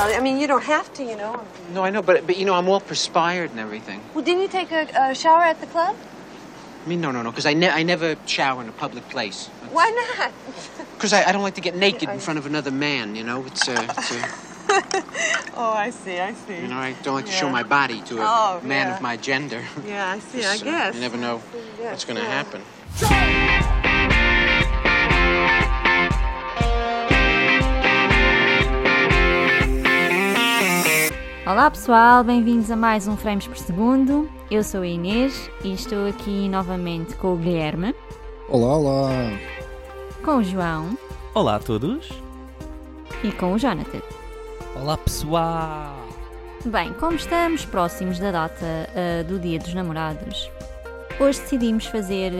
[0.00, 1.44] Well, I mean, you don't have to, you know.
[1.74, 4.00] No, I know, but but you know, I'm all perspired and everything.
[4.14, 5.94] Well, didn't you take a, a shower at the club?
[6.86, 9.48] I mean, no, no, no, because I, ne- I never shower in a public place.
[9.70, 10.32] Why not?
[10.96, 13.14] Because I, I don't like to get naked in front of another man.
[13.14, 16.56] You know, it's uh, it's uh, Oh, I see, I see.
[16.62, 18.96] you know, I don't like to show my body to a Oh, man yeah.
[18.96, 19.62] of my gender.
[19.86, 20.94] Yeah, I see, I So, guess.
[20.94, 21.42] You never know
[21.78, 22.42] Yeah, what's going to yeah.
[22.42, 23.79] happen.
[31.46, 34.28] Olá pessoal, bem-vindos a mais um Frames por Segundo.
[34.50, 37.94] Eu sou a Inês e estou aqui novamente com o Guilherme,
[38.48, 39.10] Olá, olá.
[40.24, 40.96] com o João
[41.34, 42.08] Olá a todos.
[43.24, 44.00] e com o Jonathan.
[44.76, 45.96] Olá pessoal!
[46.64, 48.64] Bem, como estamos próximos da data
[48.94, 50.50] ah, do Dia dos Namorados,
[51.18, 52.32] hoje decidimos fazer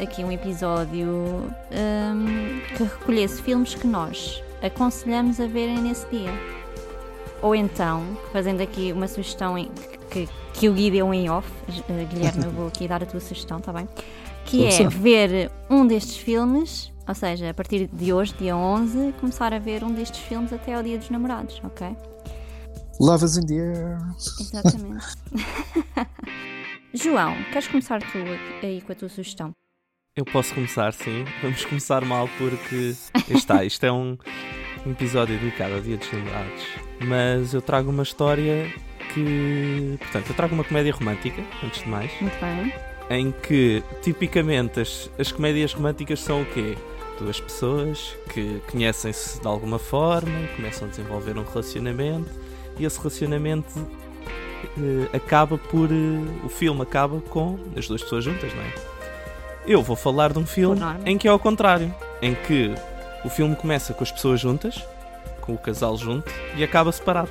[0.00, 6.32] ah, aqui um episódio ahm, que recolhesse filmes que nós aconselhamos a verem nesse dia.
[7.42, 9.70] Ou então, fazendo aqui uma sugestão em-
[10.10, 13.20] que, que o Gui deu em off, ah, Guilherme, eu vou aqui dar a tua
[13.20, 13.88] sugestão, está bem?
[14.46, 19.52] Que é ver um destes filmes, ou seja, a partir de hoje, dia 11, começar
[19.52, 21.96] a ver um destes filmes até ao Dia dos Namorados, ok?
[23.00, 23.98] Love is in the air.
[24.40, 25.04] Exatamente.
[26.94, 28.18] João, queres começar tu
[28.62, 29.50] aí com a tua sugestão?
[30.16, 31.24] Eu posso começar, sim.
[31.42, 32.94] Vamos começar mal porque
[33.28, 34.16] está, isto é um
[34.86, 36.62] um episódio dedicado ao Dia dos Namorados.
[37.00, 38.72] Mas eu trago uma história
[39.12, 39.96] que.
[39.98, 42.72] Portanto, eu trago uma comédia romântica, antes de mais, Muito bem.
[43.10, 46.76] em que tipicamente as, as comédias românticas são o quê?
[47.18, 52.30] Duas pessoas que conhecem-se de alguma forma, começam a desenvolver um relacionamento
[52.78, 53.88] e esse relacionamento
[54.78, 55.90] eh, acaba por.
[55.90, 58.72] eh, o filme acaba com as duas pessoas juntas, não é?
[59.66, 61.92] Eu vou falar de um filme em que é ao contrário,
[62.22, 62.72] em que
[63.26, 64.82] o filme começa com as pessoas juntas,
[65.40, 67.28] com o casal junto e acaba separado.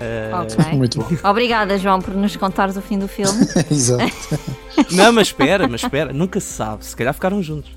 [0.00, 0.76] Eh, Ok.
[0.76, 1.28] Muito bom.
[1.28, 3.40] Obrigada, João, por nos contares o fim do filme.
[3.70, 4.12] Exato.
[4.90, 7.70] Não, mas espera, mas espera, nunca se sabe, se calhar ficaram juntos.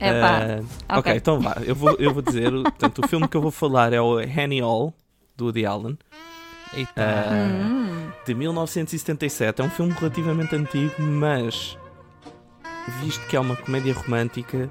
[0.00, 0.10] É
[0.88, 1.56] Ah, ok, então vá.
[1.64, 4.18] Eu vou, eu vou dizer, o- portanto, o filme que eu vou falar é o
[4.18, 4.92] Annie Hall,
[5.36, 5.96] do Woody Allen,
[6.74, 6.90] Eita!
[6.96, 9.62] ah, Hum, de 1977.
[9.62, 11.78] É um filme relativamente antigo, mas
[13.00, 14.68] visto que é uma comédia romântica,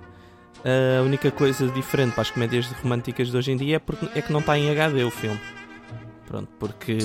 [0.64, 4.22] a única coisa diferente para as comédias românticas de hoje em dia é, porque, é
[4.22, 5.40] que não está em HD o filme.
[6.26, 6.98] Pronto, porque.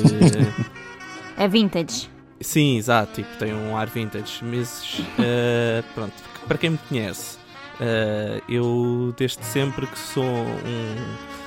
[1.37, 2.09] é vintage.
[2.41, 6.15] Sim, exato, tipo, tem um ar vintage, mas eh, pronto,
[6.47, 7.37] para quem me conhece,
[7.81, 11.39] eh, eu desde sempre que sou um.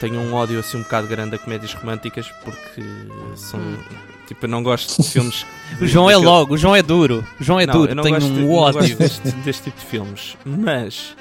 [0.00, 2.82] Tenho um ódio assim um bocado grande a comédias românticas porque
[3.36, 3.60] são.
[4.26, 5.46] Tipo, eu não gosto de filmes.
[5.80, 7.26] O João é logo, o João é duro.
[7.40, 8.80] O João é não, duro, tem um não ódio.
[8.80, 10.36] gosto deste, deste tipo de filmes.
[10.44, 11.16] Mas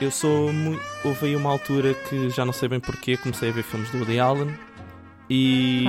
[0.00, 0.80] eu sou muito.
[1.02, 3.98] Houve aí uma altura que já não sei bem porquê, comecei a ver filmes do
[3.98, 4.54] Woody Allen.
[5.28, 5.84] E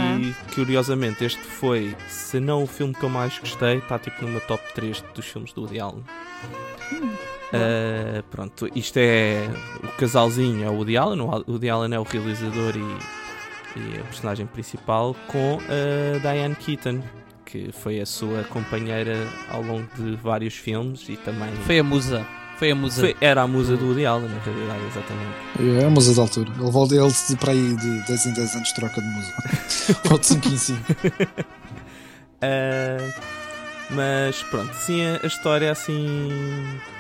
[0.56, 4.64] curiosamente, este foi, se não o filme que eu mais gostei, está tipo meu top
[4.74, 6.04] 3 dos filmes do Woody Allen.
[7.54, 9.48] Ah, pronto, isto é
[9.84, 11.22] o casalzinho, é o Woody Allen.
[11.22, 13.27] O Woody Allen é o realizador e,
[13.78, 17.02] e a personagem principal, com a Diane Keaton,
[17.46, 19.16] que foi a sua companheira
[19.50, 22.26] ao longo de vários filmes e também Foi a musa.
[22.58, 23.02] Foi a musa.
[23.02, 25.80] foi- era a musa do Woody Allen, na realidade, exatamente.
[25.80, 26.50] É a musa da altura.
[26.60, 29.44] Ele volta ele de para aí de 10 em 10 anos troca de música.
[30.12, 30.82] Ou de 5 em 5.
[32.42, 32.98] Ah,
[33.90, 36.30] mas pronto, sim, a, história assim,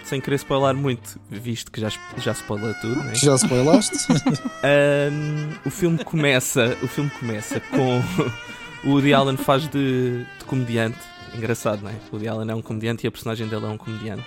[0.03, 3.13] sem querer spoiler muito, visto que já, já spoilou tudo, né?
[3.15, 3.97] Já spoilaste?
[4.63, 7.99] Ahm, o filme começa, o filme começa com
[8.85, 10.97] o Woody Allen faz de, de comediante,
[11.35, 11.93] engraçado, não é?
[12.11, 14.23] O Woody Allen é um comediante e a personagem dele é um comediante.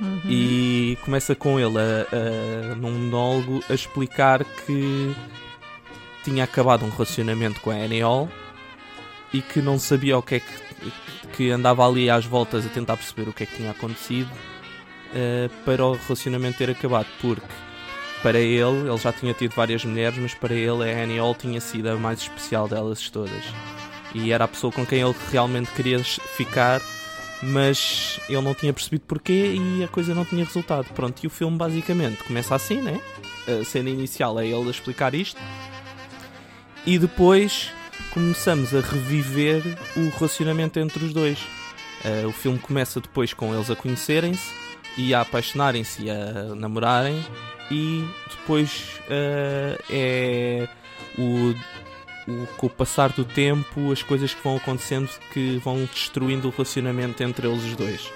[0.00, 0.20] Uhum.
[0.26, 5.14] E começa com ele a, a- num monólogo a explicar que
[6.24, 8.28] tinha acabado um relacionamento com a Annie Hall
[9.32, 10.69] e que não sabia o que é que
[11.32, 14.30] que andava ali às voltas a tentar perceber o que é que tinha acontecido
[15.14, 17.46] eh, para o relacionamento ter acabado porque
[18.22, 21.60] para ele, ele já tinha tido várias mulheres, mas para ele a Annie Hall tinha
[21.60, 23.44] sido a mais especial delas todas.
[24.14, 26.82] E era a pessoa com quem ele realmente queria ficar,
[27.42, 30.86] mas ele não tinha percebido porquê e a coisa não tinha resultado.
[30.92, 33.00] Pronto, e o filme basicamente começa assim, né?
[33.48, 35.40] A cena inicial é ele a explicar isto.
[36.84, 37.72] E depois
[38.12, 39.62] começamos a reviver
[39.96, 41.38] o relacionamento entre os dois.
[42.04, 44.52] Eh, o filme começa depois com eles a conhecerem-se
[44.96, 47.24] e a apaixonarem-se e a namorarem
[47.70, 50.68] e depois eh, é
[51.18, 51.54] o,
[52.30, 56.50] o- com o passar do tempo as coisas que vão acontecendo que vão destruindo o
[56.50, 58.10] relacionamento entre eles os dois.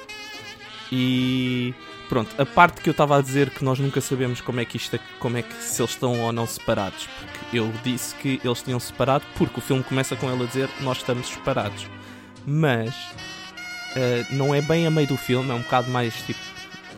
[0.96, 1.75] E
[2.08, 4.76] pronto, a parte que eu estava a dizer que nós nunca sabemos como é que
[4.76, 8.62] isto, como é que se eles estão ou não separados, porque eu disse que eles
[8.62, 11.88] tinham separado porque o filme começa com ele a dizer nós estamos separados,
[12.46, 12.94] mas
[13.96, 16.38] eh, não é bem a meio do filme, é um bocado mais tipo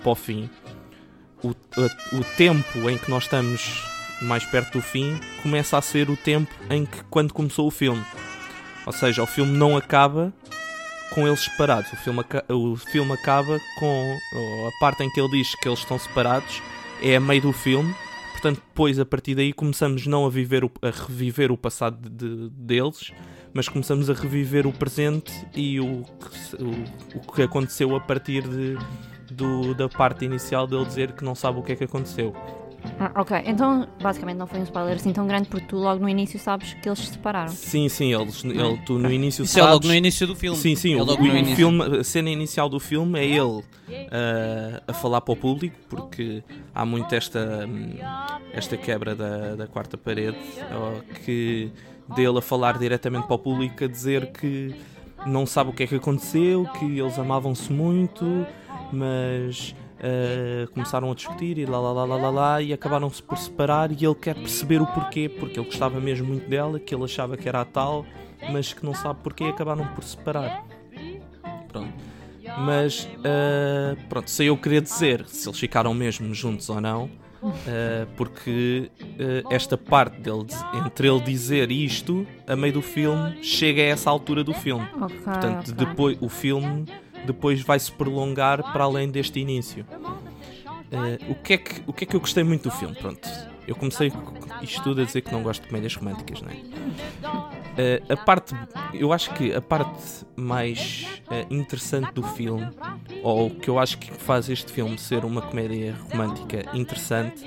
[0.02, 0.50] para o fim.
[1.42, 3.82] O, o tempo em que nós estamos
[4.20, 8.04] mais perto do fim começa a ser o tempo em que quando começou o filme.
[8.84, 10.34] Ou seja, o filme não acaba
[11.14, 11.92] com eles separados.
[11.92, 14.18] O filme, o filme acaba com
[14.68, 16.62] a parte em que ele diz que eles estão separados
[17.02, 17.94] é a meio do filme.
[18.32, 22.48] Portanto, depois a partir daí começamos não a viver o- a reviver o passado de-
[22.48, 23.10] de- deles,
[23.54, 26.02] mas começamos a reviver o presente e o,
[26.58, 28.76] o, o que aconteceu a partir de,
[29.32, 32.34] do- da parte inicial dele dizer que não sabe o que é que aconteceu.
[32.98, 36.08] Ah, ok, então basicamente não foi um spoiler assim tão grande porque tu logo no
[36.08, 37.48] início sabes que eles se separaram.
[37.48, 40.56] Sim, sim, eles, ele, tu no início Isso é sabes, logo no início do filme.
[40.56, 41.56] Sim, sim, é o, logo o no início.
[41.56, 43.62] filme, a cena inicial do filme é ele
[44.10, 46.42] ah, a falar para o público, porque
[46.74, 47.94] há muito esta, hum,
[48.52, 50.36] esta quebra da, da quarta parede,
[51.24, 51.70] que
[52.14, 54.74] dele a falar diretamente para o público, a dizer que
[55.26, 58.46] não sabe o que é que aconteceu, que eles amavam-se muito,
[58.92, 63.38] mas ah, começaram a discutir e lá lá lá lá lá lá e acabaram-se por
[63.38, 67.04] separar e ele quer perceber o porquê, porque ele gostava mesmo muito dela, que ele
[67.04, 68.04] achava que era a tal,
[68.52, 70.64] mas que não sabe porquê e acabaram por separar.
[71.68, 71.92] Pronto.
[72.58, 77.10] Mas ah, pronto, sei eu querer dizer se eles ficaram mesmo juntos ou não.
[77.42, 78.90] ah, porque
[79.50, 80.46] esta parte dele,
[80.84, 84.86] entre ele dizer isto, a meio do filme, chega a essa altura do filme.
[85.00, 85.16] Ok.
[85.24, 85.86] Portanto, ok.
[85.86, 86.84] depois, o filme
[87.26, 89.84] depois vai se prolongar para além deste início.
[90.90, 92.94] Eh, o, que é que, o que é que eu gostei muito do filme?
[92.94, 93.28] Pronto,
[93.66, 94.12] eu comecei
[94.62, 96.56] isto tudo a dizer que não gosto de comédias românticas, não é?
[97.78, 98.54] Eh, a parte,
[98.94, 102.68] eu acho que a parte mais eh, interessante do filme,
[103.22, 107.44] ou que eu acho que faz este filme ser uma comédia romântica interessante,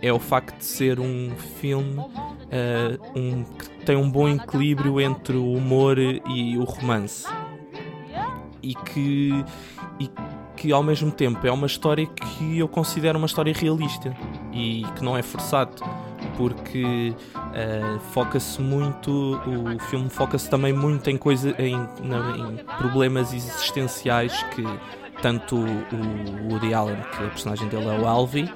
[0.00, 2.04] é o facto de ser um filme
[2.50, 7.26] eh, um- que tem um bom equilíbrio entre o humor e o romance
[8.62, 9.44] e que,
[10.00, 10.10] e
[10.56, 14.16] que ao mesmo tempo é uma história que eu considero uma história realista
[14.52, 15.72] e que não é forçado
[16.36, 17.14] porque
[17.54, 19.10] eh, foca-se muito
[19.46, 24.62] o filme foca-se também muito em coisa em, na- em problemas existenciais que
[25.22, 28.48] tanto o Woody Allen que a personagem dele é o Alvy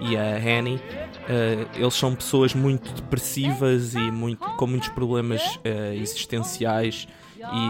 [0.00, 0.80] e a Annie
[1.28, 7.06] eh, eles são pessoas muito depressivas e muito, com muitos problemas eh, existenciais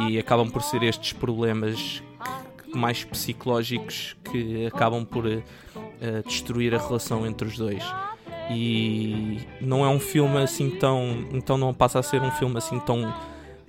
[0.09, 2.03] e acabam por ser estes problemas
[2.75, 5.43] mais psicológicos que acabam por eh,
[6.26, 7.82] destruir a relação entre os dois.
[8.50, 11.26] E não é um filme assim tão.
[11.32, 13.12] Então não passa a ser um filme assim tão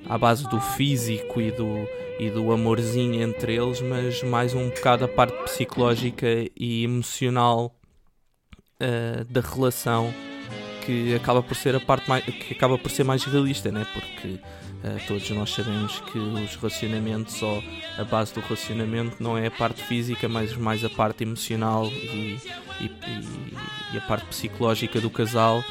[0.08, 1.88] à base do físico e do,
[2.20, 7.76] e do amorzinho entre eles, mas mais um bocado a parte psicológica e emocional
[8.80, 10.14] eh, da relação
[10.90, 13.86] que acaba por ser a parte mais, que acaba por ser mais realista, né?
[13.94, 14.40] Porque
[14.84, 17.64] eh, todos nós sabemos que os relacionamentos ou
[17.96, 22.40] a base do relacionamento não é a parte física, mas mais a parte emocional e,
[22.82, 22.92] e-
[23.94, 25.64] e- a parte psicológica do casal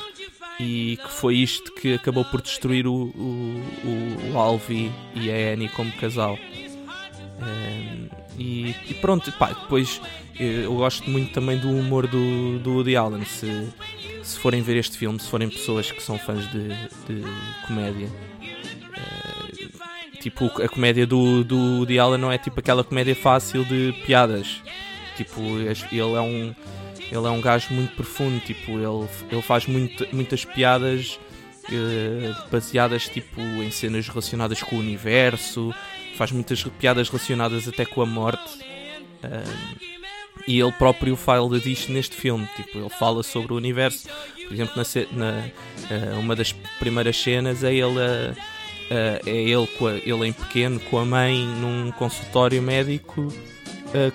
[0.60, 3.62] e que foi isto que acabou por destruir o, o,
[4.32, 6.38] o, Alvi e a Annie como casal.
[7.40, 10.00] Ehm, e, e pronto, pá, depois
[10.38, 13.24] eh, eu gosto muito também do humor do, do Woody Allen.
[13.24, 13.68] Se,
[14.28, 17.24] se forem ver este filme, se forem pessoas que são fãs de, de
[17.66, 18.08] comédia,
[18.96, 23.94] eh, tipo a comédia do, do Woody Allen não é tipo aquela comédia fácil de
[24.04, 24.62] piadas.
[25.16, 26.54] Tipo, ele é um
[27.10, 31.18] ele é um gajo muito profundo, tipo, ele, ele faz muito, muitas piadas
[31.72, 35.74] eh, baseadas tipo em cenas relacionadas com o universo,
[36.16, 38.58] faz muitas piadas relacionadas até com a morte.
[39.22, 39.87] Ahm,
[40.48, 44.08] e ele próprio fala disto neste filme, tipo, ele fala sobre o universo.
[44.46, 44.84] Por exemplo, na,
[45.32, 45.44] na,
[45.90, 48.34] ah, uma das primeiras cenas é ele, a-
[48.90, 53.28] a- é ele, a- ele em pequeno com a mãe num consultório médico,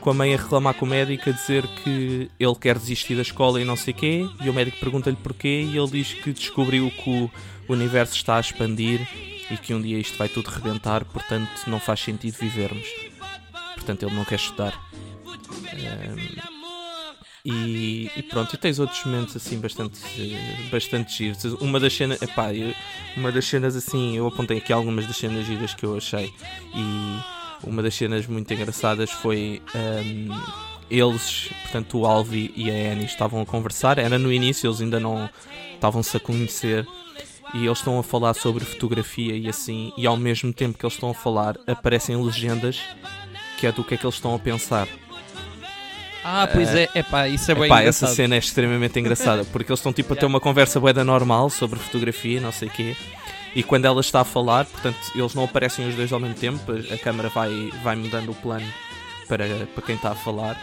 [0.01, 3.21] com a mãe a reclamar com o médico, a dizer que ele quer desistir da
[3.23, 6.91] escola e não sei quê, e o médico pergunta-lhe porquê, e ele diz que descobriu
[6.91, 7.29] que o
[7.73, 9.01] universo está a expandir
[9.49, 12.87] e que um dia isto vai tudo rebentar, portanto não faz sentido vivermos.
[13.75, 14.79] Portanto, ele não quer estudar.
[17.45, 19.99] E, e pronto, e tens outros momentos assim bastante,
[20.71, 21.43] bastante giros.
[21.59, 22.47] Uma das cenas, epá,
[23.17, 26.33] uma das cenas assim, eu apontei aqui algumas das cenas giras que eu achei.
[26.73, 30.29] E uma das cenas muito engraçadas foi ahm,
[30.89, 33.97] eles, portanto, o Alvi e a Annie estavam a conversar.
[33.97, 35.29] Era no início, eles ainda não
[35.75, 36.87] estavam-se a conhecer.
[37.53, 40.93] E eles estão a falar sobre fotografia e assim, e ao mesmo tempo que eles
[40.95, 42.79] estão a falar, aparecem legendas
[43.57, 44.87] que é do que é que eles estão a pensar.
[46.23, 48.07] Ah, pois é, é pá, isso é bem Epá, engraçado.
[48.09, 51.49] essa cena é extremamente engraçada porque eles estão tipo a ter uma conversa boeda normal
[51.49, 52.95] sobre fotografia, não sei o quê.
[53.55, 56.59] E quando ela está a falar, portanto, eles não aparecem os dois ao mesmo tempo,
[56.91, 58.65] a câmera vai, vai mudando o plano
[59.27, 60.59] para, para quem está a falar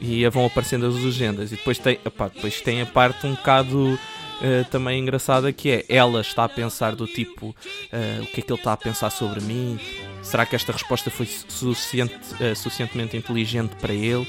[0.00, 1.52] e vão aparecendo as legendas.
[1.52, 3.96] E depois tem, epá, depois tem a parte um bocado
[4.42, 7.54] eh, também engraçada que é ela está a pensar do tipo
[7.92, 9.78] eh, o que é que ele está a pensar sobre mim?
[10.22, 14.26] Será que esta resposta foi su- suficiente, eh, suficientemente inteligente para ele?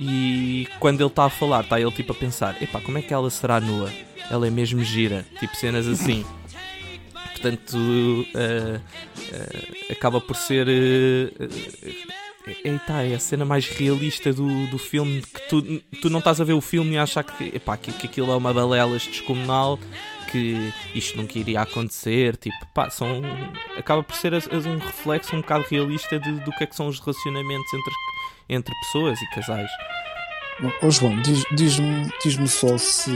[0.00, 3.12] E quando ele está a falar, está ele tipo a pensar: epá, como é que
[3.14, 3.92] ela será nua?
[4.30, 6.24] Ela é mesmo gira, tipo cenas assim.
[7.32, 8.80] Portanto, eh,
[9.32, 10.66] eh, acaba por ser.
[10.68, 12.14] eh, eh,
[13.02, 15.22] é, a cena mais realista do, do filme.
[15.22, 15.62] Que tu,
[16.02, 18.30] tu não estás a ver o filme e a achar que, epá, que, que aquilo
[18.32, 19.78] é uma balela descomunal,
[20.30, 22.36] que isto nunca iria acontecer.
[22.36, 23.22] Tipo, pá, são,
[23.78, 27.00] acaba por ser um reflexo um bocado realista de- do que é que são os
[27.00, 27.92] relacionamentos entre,
[28.48, 29.70] entre pessoas e casais.
[30.82, 33.10] Ó João, diz- diz-me diz só se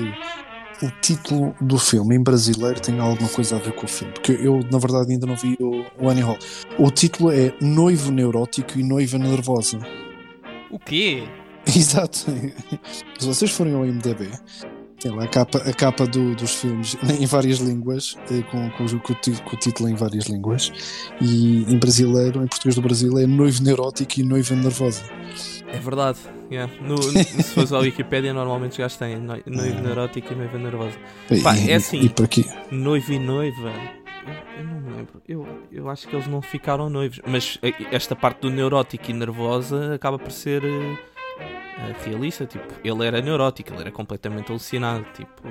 [0.82, 4.12] o título do filme em brasileiro tem alguma coisa a ver com o filme.
[4.12, 6.38] Porque eu, na verdade, ainda não vi o, o Annie Hall.
[6.78, 9.78] O título é Noivo Neurótico e Noiva Nervosa.
[10.70, 11.24] O quê?
[11.66, 12.18] Exato.
[13.18, 14.30] Se vocês forem ao IMDB,
[15.00, 18.84] tem lá a capa, a capa do- dos filmes em várias línguas, eh, com, com,
[18.84, 20.72] o- com o título em várias línguas,
[21.20, 25.02] e em brasileiro, em português do Brasil, é Noivo Neurótico e Noiva Nervosa.
[25.72, 26.18] É verdade.
[26.50, 26.72] yeah.
[26.82, 30.58] No, no- se fores à Wikipédia, normalmente os gajos têm noi- noivo neurótico e noiva
[30.58, 30.96] nervosa.
[31.42, 32.00] Pá, e, é assim.
[32.00, 32.44] E por aqui.
[32.70, 33.72] Noivo e noiva.
[34.26, 35.22] Eu, eu não me lembro.
[35.28, 37.20] Eu, eu acho que eles não ficaram noivos.
[37.26, 40.98] Mas eh, esta parte do neurótico e nervosa acaba por ser eh,
[42.04, 42.46] realista.
[42.46, 45.04] Tipo, ele era neurótico, ele era completamente alucinado.
[45.14, 45.48] Tipo,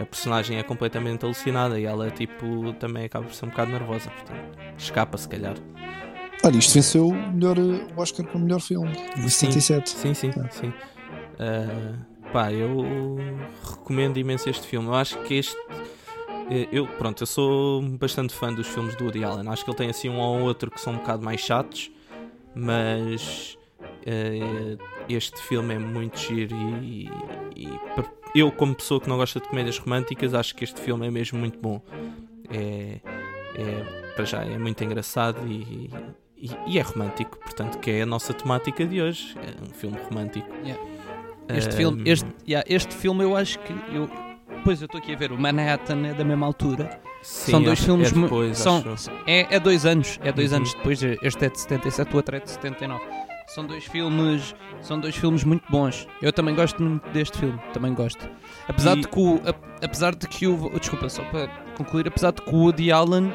[0.00, 4.10] a personagem é completamente alucinada e ela, tipo, também acaba por ser um bocado nervosa.
[4.10, 5.54] Portanto, escapa se calhar.
[6.44, 9.90] Olha, isto venceu o, melhor, eh, o Oscar para o melhor filme, em 77.
[9.90, 10.48] Sim, sim, Ah.
[10.50, 10.72] sim.
[11.38, 11.94] Ah,
[12.32, 13.16] pá, eu
[13.70, 14.88] recomendo imenso este filme.
[14.88, 15.56] Eu acho que este.
[16.50, 19.48] eh, Eu, pronto, eu sou bastante fã dos filmes do Woody Allen.
[19.48, 21.90] Acho que ele tem assim um ou outro que são um bocado mais chatos,
[22.54, 23.61] mas eh,
[25.08, 27.10] este filme é muito giro e,
[27.56, 31.06] e per- eu, como pessoa que não gosta de comédias românticas, acho que este filme
[31.06, 31.80] é mesmo muito bom.
[32.50, 33.00] É,
[33.56, 35.90] é para já, é muito engraçado e,
[36.36, 39.36] e, e é romântico, portanto, que é a nossa temática de hoje.
[39.38, 40.48] É um filme romântico.
[40.64, 40.82] Yeah.
[41.48, 43.72] Este, Ahm, filme, este, yeah, este filme eu acho que.
[43.94, 44.08] Eu,
[44.64, 47.00] pois eu estou aqui a ver, o Manhattan é da mesma altura.
[47.22, 48.10] sim, são dois acho- filmes.
[48.12, 48.82] É depois, são,
[49.26, 50.18] é, é dois anos.
[50.22, 50.58] É dois Uhum.
[50.58, 51.02] anos depois.
[51.02, 53.02] Este é de 77, o outro é de 79.
[53.46, 54.54] São dois filmes.
[54.80, 56.06] São dois filmes muito bons.
[56.20, 57.58] Eu também gosto muito deste filme.
[57.72, 58.28] Também gosto.
[58.68, 59.36] Apesar E- de que o.
[59.44, 60.70] a- apesar de que o.
[60.78, 62.08] Desculpa, só para concluir.
[62.08, 63.32] Apesar de que o Woody Allen.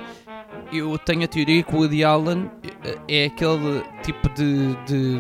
[0.71, 2.49] Eu tenho a teoria que o Woody Allen
[2.83, 5.19] eh, é aquele tipo de, de,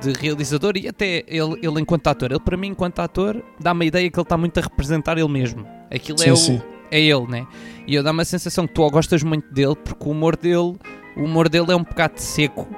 [0.00, 2.30] de realizador e até ele, ele enquanto ator.
[2.30, 5.28] Ele, para mim, enquanto ator, dá-me a ideia que ele está muito a representar ele
[5.28, 5.66] mesmo.
[5.92, 6.62] Aquilo é, Sim, o, sim.
[6.90, 7.46] é ele, né?
[7.86, 10.76] E eu dá-me a sensação que tu gostas muito dele, porque o humor dele,
[11.16, 12.68] o humor dele é um bocado seco.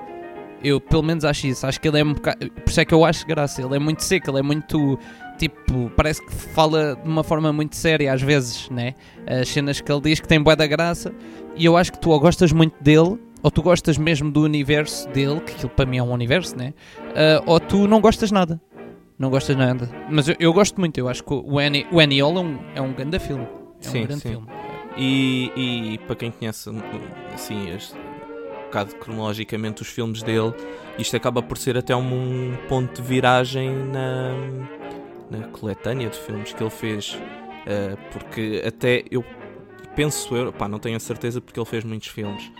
[0.63, 1.67] Eu pelo menos acho isso.
[1.67, 2.51] Acho que ele é um bocado.
[2.51, 3.63] Por isso é que eu acho graça.
[3.63, 4.99] Ele é muito seco, ele é muito.
[5.39, 8.95] Tipo, parece que fala de uma forma muito séria às vezes, né?
[9.27, 11.13] As cenas que ele diz que tem bué da graça.
[11.57, 15.09] E eu acho que tu ou gostas muito dele, ou tu gostas mesmo do universo
[15.09, 16.73] dele, que aquilo para mim é um universo, né?
[17.17, 18.61] Ah, ou tu não gostas nada.
[19.19, 19.89] Não gostas nada.
[20.11, 20.99] Mas eu, eu gosto muito.
[20.99, 23.47] Eu acho que o Annie, o Annie Hall é um, é um grande filme.
[23.81, 24.29] É Sim, um grande sim.
[24.31, 24.47] filme.
[24.97, 26.81] E, e para quem conhece um,
[27.35, 27.95] assim, este,
[28.73, 30.55] bocado cronologicamente os filmes dele,
[30.99, 34.35] isto acaba por ser até um, ponto de viragem na,
[35.31, 37.15] na coletânea de filmes que ele fez.
[37.15, 39.23] Uh, porque até eu
[39.95, 42.51] penso eu, pá, não tenho a certeza porque ele fez muitos filmes,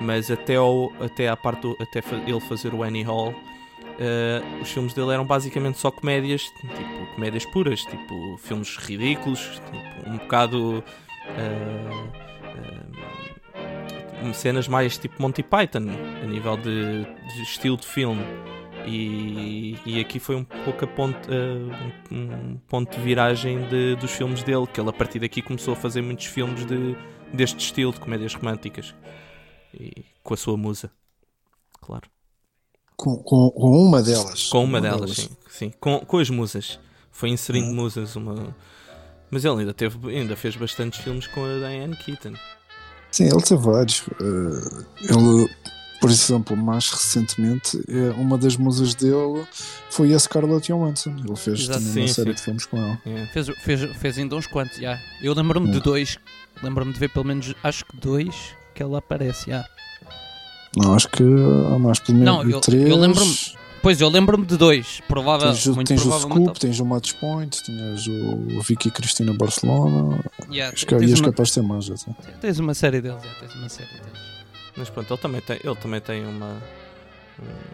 [0.00, 3.30] mas até, ao, até à parte do, até ele fazer o Annie Hall.
[3.30, 10.10] uh, os filmes dele eram basicamente só comédias, tipo comédias puras, tipo filmes ridículos, tipo,
[10.10, 12.22] um bocado uh,
[14.32, 15.86] cenas mais tipo Monty Python
[16.22, 18.22] a nível de, de estilo de filme
[18.86, 22.16] e, e aqui foi um pouco a ponto, uh, um,
[22.52, 25.76] um ponto de viragem de- dos filmes dele que ele a partir daqui começou a
[25.76, 26.96] fazer muitos filmes de,
[27.32, 28.94] deste estilo de comédias românticas
[29.72, 30.90] e com a sua musa
[31.80, 32.08] claro
[32.96, 34.48] Com, com, com uma delas.
[34.48, 35.72] com uma delas, sim, sim.
[35.80, 36.78] Com, com as musas.
[37.10, 37.74] Foi inserindo Hum.
[37.74, 38.56] musas uma.
[39.30, 42.34] Mas ele ainda, teve, ainda fez bastantes filmes com a Diane Keaton.
[43.12, 44.02] Sim, ele teve vários.
[44.20, 45.48] Eh, ele,
[46.00, 49.44] por exemplo, mais recentemente, eh, uma das musas dele
[49.90, 51.14] foi a Scarlett Johansson.
[51.24, 51.78] Ele fez Exato.
[51.78, 52.34] também Sim, uma série sim.
[52.36, 52.98] de filmes com ela.
[53.06, 53.30] Yeah.
[53.32, 54.98] Fez, fez, fez ainda uns quantos, já.
[55.22, 55.82] Eu lembro-me de Hum.
[55.84, 56.18] dois.
[56.62, 58.34] Lembro-me de ver pelo menos, acho que dois
[58.74, 59.64] que ela aparece, já.
[60.76, 62.88] Não, acho que há mais pelo menos Não, eu- três.
[62.88, 63.36] eu lembro-me-
[63.82, 65.00] Pois, eu lembro-me de dois.
[65.08, 66.12] Prova Tens, o- muito tens o.
[66.20, 70.22] Scoop, tens o Match Point, tinhas o, o Vicky Cristina Barcelona.
[70.50, 72.12] Yeah, Acho que tens, ias uma, capaz de ter mais até.
[72.40, 73.20] tens uma série deles.
[73.22, 74.22] yeah, tens uma série deles.
[74.76, 76.62] Mas pronto, ele também tem, ele também tem uma,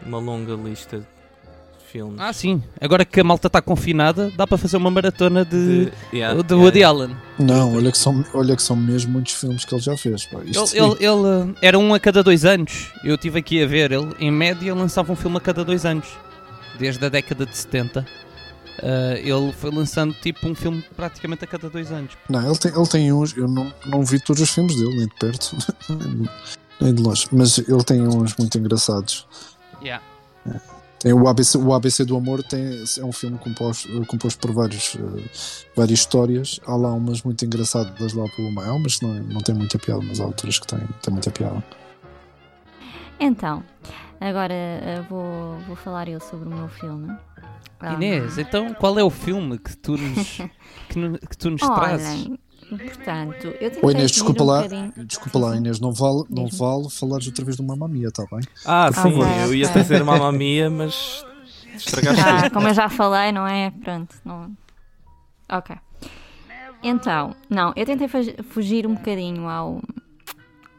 [0.07, 1.07] uma longa lista
[1.89, 2.21] filmes.
[2.21, 2.63] Ah, sim.
[2.81, 6.55] Agora que a malta está confinada, dá para fazer uma maratona de, de, yeah, de
[6.55, 6.89] Woody yeah.
[7.05, 7.17] Allen.
[7.39, 10.25] Não, olha que, são, olha que são mesmo muitos filmes que ele já fez.
[10.27, 10.39] Pá.
[10.41, 12.93] Ele, Isto- ele- ele, uh, era um a cada dois anos.
[13.03, 13.93] Eu estive aqui a ver.
[13.93, 16.07] Ele, em média, lançava um filme a cada dois anos.
[16.79, 18.07] Desde a década de 70.
[18.81, 22.13] Uh, ele foi lançando tipo um filme praticamente a cada dois anos.
[22.29, 25.07] Não, ele tem, ele tem uns, eu não, não vi todos os filmes dele, nem
[25.09, 25.57] de perto,
[26.81, 29.27] nem de longe, mas ele tem uns muito engraçados.
[29.83, 30.01] Yeah.
[31.01, 34.97] Tem o ABC, o ABC do Amor tem, é um filme composto, composto por vários,
[34.97, 35.29] eh,
[35.77, 36.59] várias histórias.
[36.67, 38.69] Há lá umas muito engraçadas lá pelo meio.
[38.69, 41.31] Há umas que não, não tem muita piada, mas há outras que têm, têm muita
[41.31, 41.63] piada.
[43.21, 43.63] Então,
[44.21, 47.17] agora eh, vou, vou falar eu sobre o meu filme.
[47.95, 50.39] Inês, então qual é o filme que tu nos,
[50.89, 52.29] que, no- que tu nos trazes?
[52.69, 56.47] Portanto, eu tentei Ô Inês, desculpa um lá, bocadinho- desculpa lá, Inês, não vale, não
[56.49, 58.41] vale falares outra vez do Mamma Mia, está bem?
[58.65, 59.73] Ah, sim, Ok, eu ia ok.
[59.73, 61.25] trazer Mamma Mia, mas
[61.77, 62.53] estragaste Ah, tudo.
[62.53, 63.71] como eu já falei, não é?
[63.71, 64.51] Pronto, não.
[65.51, 65.75] Ok.
[66.83, 68.07] Então, não, eu tentei
[68.45, 69.81] fugir um bocadinho ao.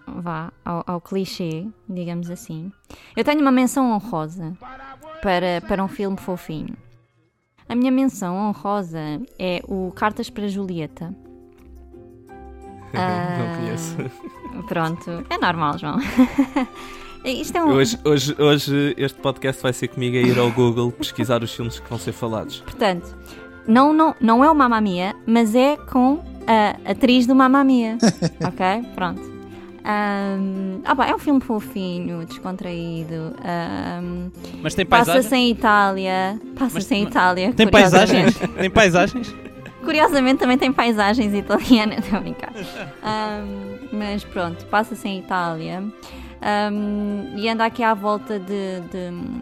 [0.08, 2.72] Vá, ao, ao clichê, digamos assim.
[3.16, 4.58] Eu tenho uma menção honrosa
[5.22, 6.76] para, para um filme fofinho.
[7.68, 9.00] A minha menção honrosa
[9.38, 11.14] é o Cartas para Julieta.
[12.94, 13.96] Ah, Não conheço.
[14.68, 15.98] Pronto, é normal, João.
[17.26, 17.70] Isto é um.
[17.72, 21.80] Hoje, hoje, hoje este podcast vai ser comigo a ir ao Google pesquisar os filmes
[21.80, 22.62] que vão ser falados.
[22.62, 23.16] Portanto,
[23.68, 27.98] não, não, não é o Mamma Mia, mas é com a atriz do Mamma Mia.
[28.46, 28.90] ok?
[28.96, 29.30] Pronto.
[29.84, 33.34] Ah, pá, é um filme fofinho, descontraído.
[33.44, 34.30] ahm,
[34.62, 35.26] Mas tem paisagens?
[35.26, 36.40] Passa-se em Itália.
[36.58, 37.54] Passa-se em Itália.
[37.54, 38.36] Tem paisagens?
[38.58, 39.36] tem paisagens?
[39.84, 42.52] Curiosamente também tem paisagens italianas, estou a brincar.
[43.04, 45.84] Ahm, mas pronto, passa-se em Itália
[46.42, 49.42] Ahm, e anda aqui à volta de, de-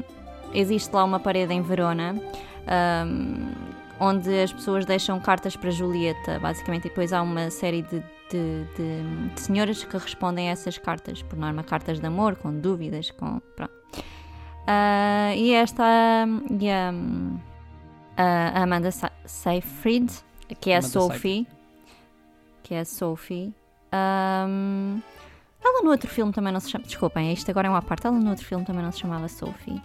[0.53, 2.15] Existe lá uma parede em Verona
[2.65, 3.51] ahm,
[3.99, 7.99] onde as pessoas deixam cartas para Julieta, basicamente, e depois há uma série de,
[8.31, 12.51] de- de- de senhoras que respondem a essas cartas, por norma, cartas de amor, com
[12.53, 13.39] dúvidas, com.
[13.55, 13.73] Pronto.
[14.67, 15.83] Ah, e esta.
[16.59, 16.93] E a,
[18.17, 18.89] a Amanda
[19.25, 20.11] Seyfried,
[20.55, 21.47] que é a Sophie.
[22.63, 23.53] Que é a Sophie.
[23.91, 24.99] Ahm,
[25.63, 26.85] ela no outro filme também não se chama.
[26.85, 28.07] Desculpem, isto agora é uma parte.
[28.07, 29.81] Ela no outro filme também não se chamava Sophie.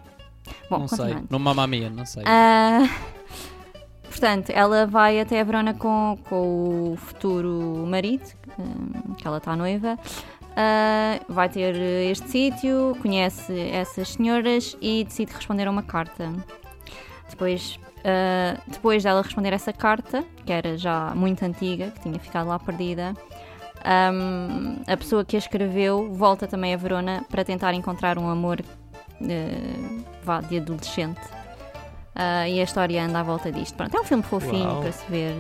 [0.69, 1.17] Bom, não sei.
[1.31, 2.23] No Mamma Mia, não sei.
[2.27, 2.89] Ah,
[4.05, 8.25] portanto, ela vai até a Verona com, com o futuro marido,
[9.17, 9.99] que ela está noiva.
[10.57, 16.33] Ah, vai ter este sítio, conhece essas senhoras e decide responder a uma carta.
[17.31, 22.49] Depois, ah, depois dela responder essa carta, que era já muito antiga, que tinha ficado
[22.49, 23.15] lá perdida,
[24.13, 28.61] hum, a pessoa que a escreveu volta também a Verona para tentar encontrar um amor
[29.21, 31.21] eh, vá, de adolescente.
[32.15, 33.75] Ah, e a história anda à volta disto.
[33.75, 34.83] Pronto, é um filme fofinho Uau.
[34.83, 35.35] para se ver.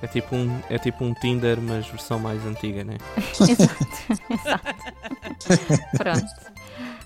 [0.00, 2.98] É tipo um, é tipo um Tinder, mas versão mais antiga, né?
[3.40, 3.86] exato,
[4.30, 4.74] exato.
[5.96, 6.51] Pronto.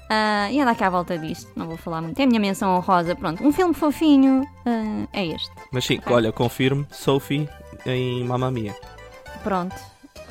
[0.08, 2.18] Ah, e anda aqui à volta disto, não vou falar muito.
[2.18, 3.14] É a minha menção honrosa.
[3.16, 5.50] Pronto, um filme fofinho ah, é este.
[5.72, 6.12] Mas sim, Ok.
[6.14, 7.48] olha, confirmo, Sophie
[7.84, 8.74] em Mamma Mia.
[9.42, 9.74] Pronto,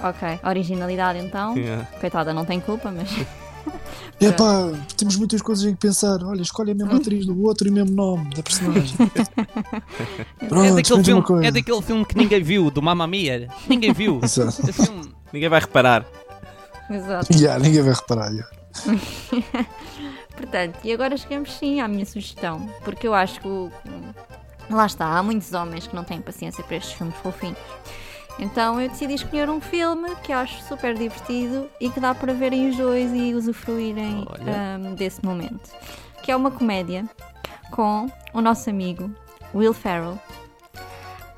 [0.02, 0.40] ok.
[0.44, 1.56] Originalidade então.
[1.58, 1.86] Yeah.
[2.00, 3.10] Coitada, não tem culpa, mas.
[4.22, 6.24] É pá, temos muitas coisas em que pensar.
[6.24, 8.96] Olha, escolhe a mesma atriz do outro e o mesmo nome da personagem.
[10.40, 13.50] é, Pronto, daquele escolhe uma filme, é daquele filme que ninguém viu, do Mamma Mia.
[13.68, 14.20] Ninguém viu.
[14.24, 14.72] Exato.
[14.72, 15.12] Filme.
[15.34, 16.06] Ninguém vai reparar.
[16.90, 17.34] Exato.
[17.34, 18.30] Yeah, ninguém vai reparar.
[18.32, 18.50] yeah.
[20.36, 23.72] Portanto, e agora chegamos sim à minha sugestão, porque eu acho que o-
[24.70, 27.58] lá está, há muitos homens que não têm paciência para estes filmes fofinhos.
[28.38, 32.70] Então eu decidi escolher um filme que acho super divertido e que dá para verem
[32.70, 35.72] os dois e usufruírem ahm, desse momento.
[36.22, 37.06] Que é uma comédia
[37.72, 39.10] com o nosso amigo
[39.54, 40.20] Will Ferrell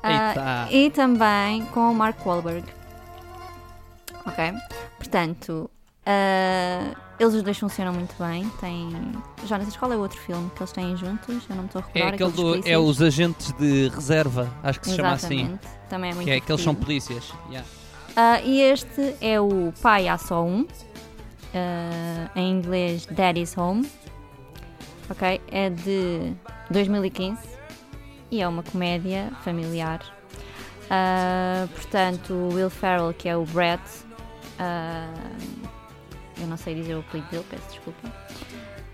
[0.02, 0.68] Eita.
[0.72, 2.64] e também com o Mark Wahlberg.
[4.26, 4.52] Ok?
[4.98, 5.70] Portanto,
[6.08, 8.48] ah, eles os dois funcionam muito bem.
[8.60, 8.90] Tem.
[9.46, 11.44] Jonas, qual é o outro filme que eles têm juntos?
[11.50, 12.14] Eu não me estou a É, recordar.
[12.14, 15.40] aquele aqueles do, é os agentes de reserva, acho que se chama assim.
[15.40, 15.68] Exatamente.
[15.90, 17.32] Também é muito Que é que eles são polícias.
[17.48, 17.68] Yeah.
[18.16, 20.66] Ah, e este é o Pai Há Só Um,
[21.54, 23.88] ah, em inglês Daddy's Home,
[25.10, 25.40] ok?
[25.50, 26.32] É de
[26.70, 27.38] 2015
[28.30, 30.00] e é uma comédia familiar.
[30.90, 33.82] Ah, portanto, o Will Ferrell, que é o Brett,
[34.58, 35.12] ah,
[36.40, 38.12] eu não sei dizer o apelido dele, peço desculpa.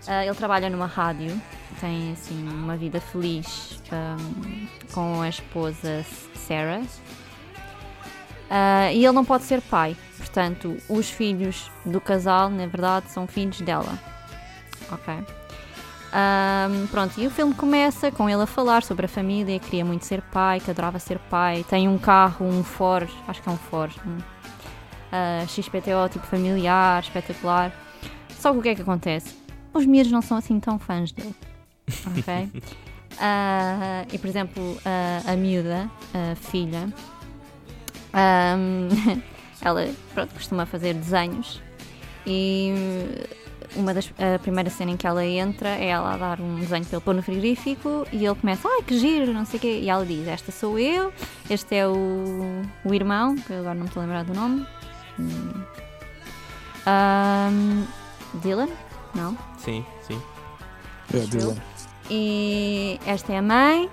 [0.07, 1.39] Ah, ele trabalha numa rádio
[1.79, 6.05] tem assim uma vida feliz ahm, com a esposa
[6.35, 6.81] Sarah.
[8.49, 13.27] Ah, e ele não pode ser pai, portanto, os filhos do casal, na verdade, são
[13.27, 13.99] filhos dela.
[14.91, 15.13] Ok.
[16.13, 20.05] Ahm, pronto, e o filme começa com ele a falar sobre a família, queria muito
[20.05, 23.57] ser pai, que adorava ser pai, tem um carro, um Ford, acho que é um
[23.57, 24.17] Ford, um,
[25.15, 27.71] ah, XPTO tipo familiar, espetacular.
[28.39, 29.33] Só que o que é que acontece?
[29.73, 31.35] Os miúdos não são assim tão fãs dele.
[32.17, 32.49] Ok?
[33.17, 36.91] Ah, e por exemplo, a- a miúda, a filha,
[38.13, 38.89] ahm,
[39.61, 41.61] ela pronto, costuma fazer desenhos
[42.27, 42.73] e
[43.75, 46.85] uma das a primeira cena em que ela entra é ela a dar um desenho
[46.91, 49.89] ele pôr no frigorífico e ele começa, ai que giro, não sei o quê, e
[49.89, 51.13] ela diz, esta sou eu,
[51.49, 54.65] este é o, o irmão, que eu agora não me estou a lembrar do nome.
[55.19, 55.51] Hum.
[56.85, 57.85] Ahm,
[58.35, 58.69] Dylan?
[59.13, 59.37] Não?
[59.57, 60.21] Sim, sim.
[61.13, 61.55] É, Dylan.
[62.09, 63.89] E esta é a mãe.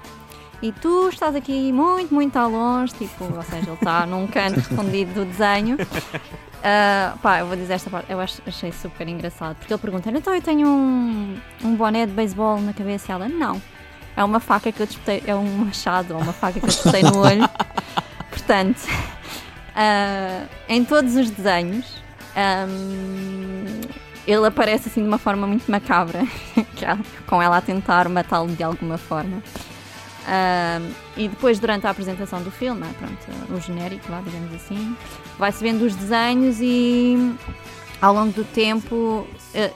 [0.61, 4.61] E tu estás aqui muito, muito ao longe, tipo, ou seja, ele está num canto
[4.71, 5.77] escondido do desenho.
[6.63, 10.09] Ah, pá, eu vou dizer esta parte, eu ach- achei super engraçado, porque ele pergunta:
[10.11, 13.61] então eu tenho um, um boné de beisebol na cabeça e ela: não,
[14.17, 17.03] é uma faca que eu disputei, é um machado ou uma faca que eu disputei
[17.03, 17.49] no olho.
[18.31, 18.81] Portanto,
[19.75, 21.87] ah, em todos os desenhos,
[22.37, 23.81] ahm,
[24.27, 26.27] ele aparece assim de uma forma muito macabra,
[27.27, 29.43] com ela a tentar matá-lo de alguma forma.
[31.17, 34.97] E depois, durante a apresentação do filme, pronto, o genérico, lá, digamos assim,
[35.39, 37.35] vai-se vendo os desenhos e
[38.01, 39.71] ao longo do tempo eh,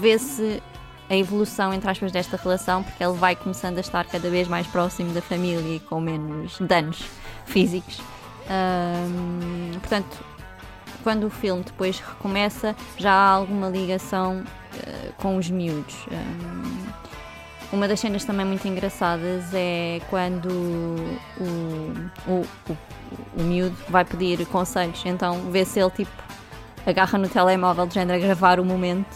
[0.00, 0.62] vê-se
[1.08, 4.66] a evolução, entre aspas, desta relação, porque ele vai começando a estar cada vez mais
[4.66, 7.04] próximo da família e com menos danos
[7.46, 8.00] físicos.
[9.80, 10.24] Portanto,
[11.02, 14.42] quando o filme depois recomeça, já há alguma ligação
[14.86, 15.94] eh, com os miúdos.
[16.10, 16.92] Ahm,
[17.72, 21.44] uma das cenas também muito engraçadas é quando o,
[22.26, 22.76] o, o,
[23.36, 26.10] o miúdo vai pedir conselhos, então vê se ele tipo
[26.86, 29.14] agarra no telemóvel de género a gravar o momento.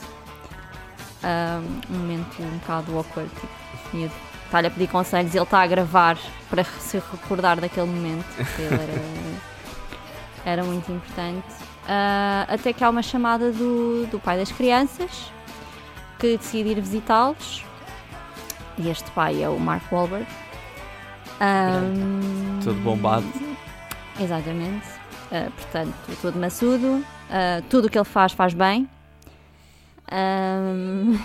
[1.23, 5.61] Ahm, um momento um bocado awkward, tipo, miúdo está-lhe a pedir conselhos e ele está
[5.63, 6.17] a gravar
[6.49, 8.25] para se recordar daquele momento.
[8.57, 8.93] que ele era,
[10.63, 11.47] era muito importante.
[11.87, 15.31] Ah, até que há uma chamada do, do pai das crianças
[16.19, 17.65] que decide ir visitá-los.
[18.77, 20.27] E este pai é o Mark Wahlberg.
[21.41, 23.27] Ahm, Todo bombado.
[24.21, 24.87] Exatamente.
[25.33, 27.05] Ah, portanto, todo maçudo.
[27.31, 28.89] Ah, tudo o que ele faz, faz bem.
[30.11, 31.19] Ahm,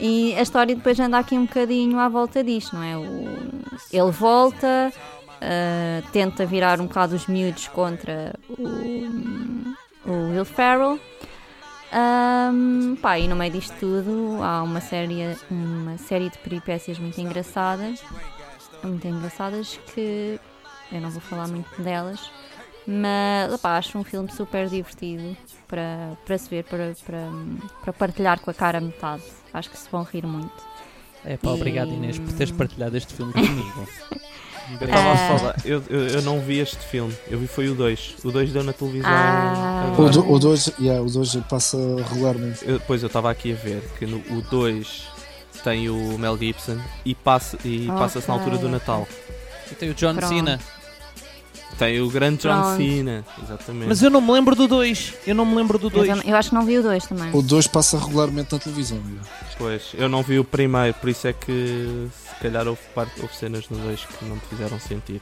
[0.00, 2.96] e a história depois anda aqui um bocadinho à volta disto, não é?
[2.96, 3.48] O-
[3.92, 4.92] ele volta,
[5.40, 10.98] ah, tenta virar um bocado os miúdos contra o, o Will Ferrell.
[11.92, 17.18] Ahm, pá, e no meio disto tudo há uma série, uma série de peripécias muito
[17.20, 18.02] engraçadas,
[18.82, 20.38] muito engraçadas que
[20.92, 22.20] eu não vou falar muito delas,
[22.86, 27.28] mas opá, acho um filme super divertido para, para se ver, para, para,
[27.82, 29.22] para partilhar com a cara a metade.
[29.52, 30.52] Acho que se vão rir muito.
[31.24, 33.88] É pá, obrigado Inês por teres partilhado este filme comigo.
[34.80, 35.38] Eu estava a Ah.
[35.38, 38.16] falar, eu, eu, eu não vi este filme, eu vi foi o 2.
[38.24, 39.08] O 2 deu na televisão.
[39.08, 39.84] Ah.
[39.90, 40.10] O, agora.
[40.10, 41.76] do, o dois, yeah, o dois passa
[42.10, 42.68] regularmente.
[42.68, 45.04] Eu- Depois eu estava aqui a ver que no, o 2
[45.62, 48.68] tem o Mel Gibson e, passa, e Ok, passa-se na altura do.
[48.68, 49.06] Natal.
[49.70, 50.34] E tem o John Pronto.
[50.34, 50.58] Cena.
[51.78, 52.76] Tem o grande John Pronto.
[52.78, 53.88] Cena, exatamente.
[53.88, 55.14] Mas eu não me lembro do 2.
[55.26, 56.08] Eu não me lembro do Eu, 2.
[56.08, 57.30] tam- eu acho que não vi o 2 também.
[57.34, 58.96] O 2 passa regularmente na televisão.
[58.98, 59.22] yeah.
[59.58, 63.34] Pois, eu não vi o primeiro, por isso é que se calhar houve, parte, houve
[63.36, 65.20] cenas no 2 que não me fizeram sentido.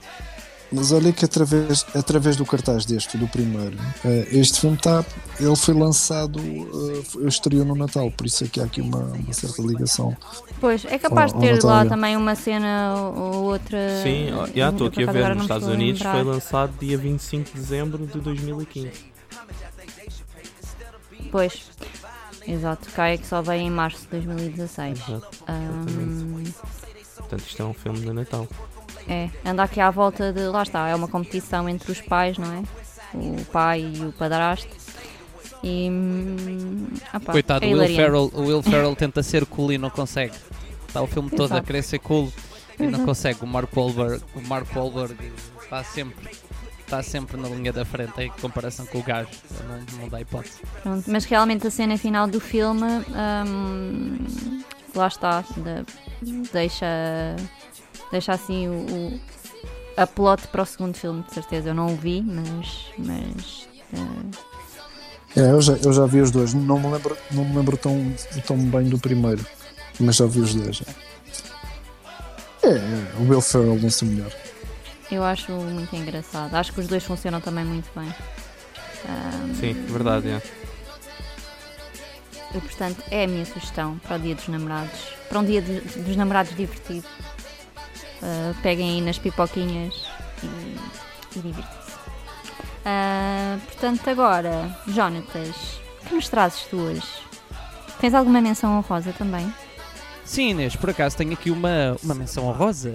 [0.75, 5.05] Mas olha que através, através do cartaz deste, do primeiro, eh, este filme está.
[5.39, 8.99] Ele foi lançado, eh, foi- estreou no Natal, por isso é que há aqui uma,
[8.99, 10.17] uma certa ligação.
[10.61, 13.79] Pois, é capaz Oh, de ter lá também uma cena ou outra.
[14.03, 18.07] Sim, já estou aqui a ver, nos Estados Unidos foi lançado dia 25 de dezembro
[18.07, 18.91] de 2015.
[21.31, 21.63] Pois,
[22.47, 24.99] exato, cá é que só veio em março de 2016.
[25.09, 25.29] Exato.
[25.49, 26.45] Ahm,
[27.17, 28.47] Portanto, isto é um filme de Natal.
[29.09, 30.41] É, anda aqui à volta de.
[30.49, 32.63] Lá está, é uma competição entre os pais, não é?
[33.15, 34.69] O pai e o padrasto.
[35.63, 35.89] E.
[35.91, 37.87] hum, opá, Coitado, é o Will.
[37.97, 40.35] Ferrell, o Will Ferrell tenta ser cool e não consegue.
[40.87, 41.67] Está o filme todo a Exato.
[41.67, 42.33] querer ser cool
[42.79, 43.05] e não Exato.
[43.05, 43.39] consegue.
[43.43, 45.17] O Mark Wahlberg, o Mark Wahlberg
[45.63, 46.31] está sempre,
[46.81, 49.29] está sempre na linha da frente em comparação com o gajo.
[49.69, 50.59] Não, não dá hipótese.
[50.83, 52.87] Pronto, mas realmente a cena final do filme,
[53.47, 54.63] hum,
[54.95, 56.87] lá está, de- deixa,
[58.15, 59.21] deixa assim o, o-
[59.97, 61.71] a plot para o segundo filme, de certeza.
[61.71, 62.87] Eu não o vi, mas.
[62.99, 67.57] mas eh, É, eu, já, eu já vi os dois, não me lembro, não me
[67.57, 68.15] lembro tão,
[68.47, 69.45] tão bem do primeiro,
[69.99, 70.81] mas já vi os dois.
[70.87, 71.15] é.
[72.69, 74.33] É, o Will Ferrell não se melhor.
[75.11, 76.55] Eu acho muito engraçado.
[76.55, 78.09] Acho que os dois funcionam também muito bem.
[79.09, 80.41] Ahm, Sim, verdade, é.
[82.55, 84.99] E portanto é a minha sugestão para o dia dos namorados.
[85.29, 87.05] Para um dia de- dos namorados divertido.
[88.23, 89.95] Ah, peguem aí nas pipoquinhas
[90.43, 91.95] e, e divirtam-se.
[92.85, 97.03] Ah, portanto, agora, Jonatas, que nos trazes tu hoje?
[98.01, 99.53] Tens alguma menção honrosa também?
[100.25, 102.93] Sim, Inês, por acaso tenho aqui uma, uma menção honrosa.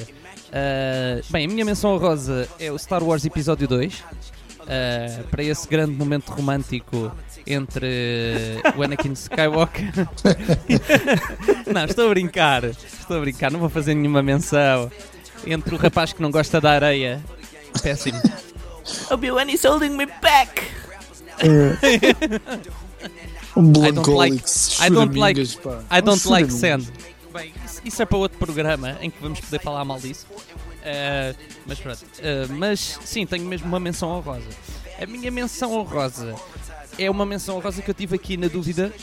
[0.51, 4.03] Ah, bem, a minha menção honrosa é o Star Wars Episódio 2.
[4.67, 7.11] ah, para esse grande momento romântico
[7.45, 9.91] entre o Anakin Skywalker.
[11.71, 12.63] não, estou a brincar.
[12.65, 14.91] Estou a brincar, não vou fazer nenhuma menção.
[15.45, 17.23] Entre o rapaz que não gosta da areia.
[17.81, 18.21] Péssimo.
[19.11, 20.63] Obi-Wan is holding me back!
[23.55, 24.43] Um I don't like-
[24.79, 25.41] I don't like-.
[25.89, 26.87] I don't like sand.
[27.33, 30.25] Bem, isso, isso é para outro programa em que vamos poder falar mal disso.
[30.31, 31.99] Uh, mas pronto.
[32.03, 34.47] Uh, mas sim, tenho mesmo uma menção honrosa.
[35.01, 36.35] A minha menção honrosa
[36.97, 38.93] é uma menção honrosa que eu tive aqui na dúvida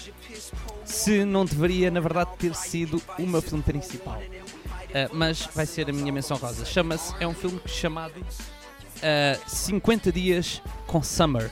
[0.85, 4.21] se não deveria, na verdade, ter sido o meu filme principal.
[4.21, 6.65] Uh, mas vai ser a minha menção honrosa.
[6.65, 11.51] Chama-se, é um filme chamado uh, 50 Dias com Summer.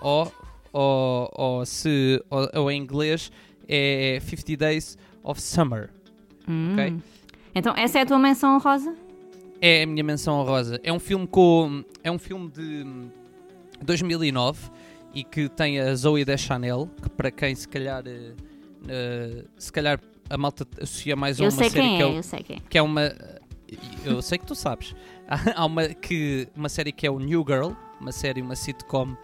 [0.00, 0.32] Ou,
[0.72, 3.32] ou, ou se, ou, ou em inglês
[3.68, 5.90] é 50 Days of Summer.
[6.48, 7.00] Hum.
[7.54, 8.94] Então, essa é a tua menção honrosa?
[9.60, 10.78] É a minha menção honrosa.
[10.84, 11.82] É um filme com.
[12.04, 12.84] É um filme de
[13.82, 14.70] 2009
[15.16, 18.02] e que tem a Zoe Deschanel, que para quem se calhar.
[18.06, 19.98] eh, se calhar
[20.28, 22.22] a malta associa mais a Eu uma sei série quem que é, é, o- eu
[22.22, 22.60] sei quem é.
[22.68, 23.12] que é uma.
[24.04, 24.94] Eu sei que tu sabes.
[25.56, 29.16] Há uma, que, uma série que é o New Girl, uma série, uma sitcom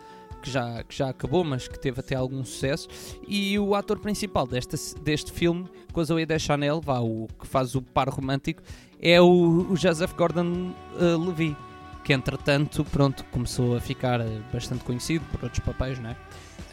[0.42, 2.88] que já, que já acabou, mas que teve até algum sucesso.
[3.28, 7.76] E o ator principal desta, deste filme, com a Zoe Deschanel, vá, o que faz
[7.76, 8.60] o par romântico,
[9.00, 11.56] é o, o Joseph Gordon uh, Levitt,
[12.04, 16.16] que entretanto, pronto, começou a ficar uh, bastante conhecido por outros papéis, não é?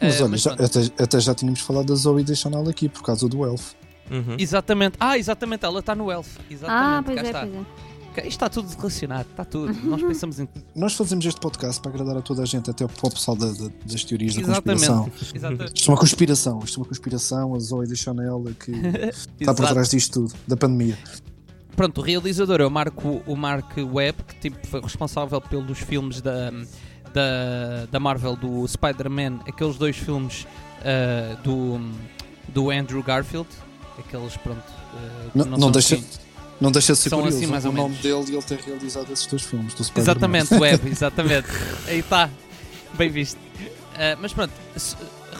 [0.00, 0.78] Mas Uh, olha, já- pronto.
[0.78, 3.72] até, até já tínhamos falado da Zoe Deschanel aqui por causa do Elf.
[4.10, 4.36] Uhum.
[4.38, 4.96] Exatamente.
[4.98, 6.36] Ah, exatamente, ela está no Elf.
[6.50, 7.40] Exatamente, Ah, pois cá é, está.
[7.46, 7.90] pois é.
[8.20, 9.72] Isto está tudo relacionado, está tudo.
[9.84, 13.06] Nós pensamos em Nós fazemos este podcast para agradar a toda a gente, até para
[13.06, 14.94] o pessoal da- da- das teorias da conspiração.
[15.06, 15.36] Exatamente.
[15.36, 15.76] Exatamente.
[15.76, 18.72] Isto é uma conspiração, isto é uma conspiração, a Zoe Deschanel é que
[19.40, 20.98] está por trás disto tudo, da pandemia.
[21.76, 26.20] Pronto, o realizador é o Mark, o Mark Webb, que tipo, foi responsável pelos filmes
[26.20, 26.50] da,
[27.14, 30.46] da, da Marvel, do Spider-Man, aqueles dois filmes
[30.84, 31.80] ah, do,
[32.48, 33.48] do Andrew Garfield,
[33.98, 34.62] aqueles, pronto.
[35.32, 36.04] que Não, não são deixa, assim-
[36.60, 38.02] não deixa de ser são curioso assim mais o ou nome menos.
[38.02, 40.02] dele e ele ter realizado esses dois filmes do Spider-Man.
[40.12, 41.48] Exatamente, Webb, exatamente.
[41.86, 42.28] Aí está,
[42.94, 43.38] bem visto.
[43.94, 44.52] Ah, mas pronto,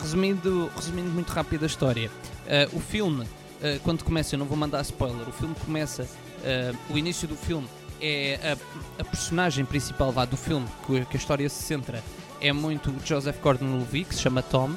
[0.02, 2.10] resumindo, resumindo muito rápido a história,
[2.46, 3.26] ah, o filme,
[3.62, 6.08] ah, quando começa, eu não vou mandar spoiler, o filme começa,
[6.44, 7.66] ah, o início do filme
[8.00, 8.56] é
[8.98, 12.02] a, a personagem principal vá, do filme, que, que a história se centra,
[12.40, 14.70] é muito Joseph Gordon-Levitt, que se chama Tom,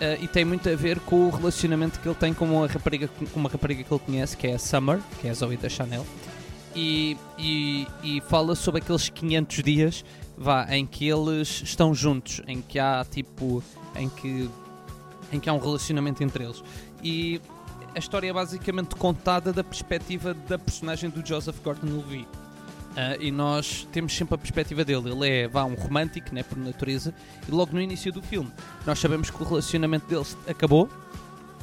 [0.00, 3.08] ah, e tem muito a ver com o relacionamento que ele tem com uma rapariga,
[3.08, 5.68] com uma rapariga que ele conhece, que é a Summer, que é a Zoe da
[5.68, 6.06] Chanel,
[6.74, 10.04] e, e, e fala sobre aqueles 500 dias
[10.36, 13.62] vá, em que eles estão juntos, em que há tipo,
[13.94, 14.50] em que,
[15.32, 16.62] em que há um relacionamento entre eles.
[17.02, 17.40] E
[17.94, 22.28] a história é basicamente contada da perspectiva da personagem do Joseph Gordon-Levitt.
[22.96, 25.10] Ah, e nós temos sempre a perspectiva dele.
[25.10, 27.14] Ele é vá, um romântico, né, por natureza,
[27.48, 28.50] e logo no início do filme
[28.86, 30.88] nós sabemos que o relacionamento deles acabou.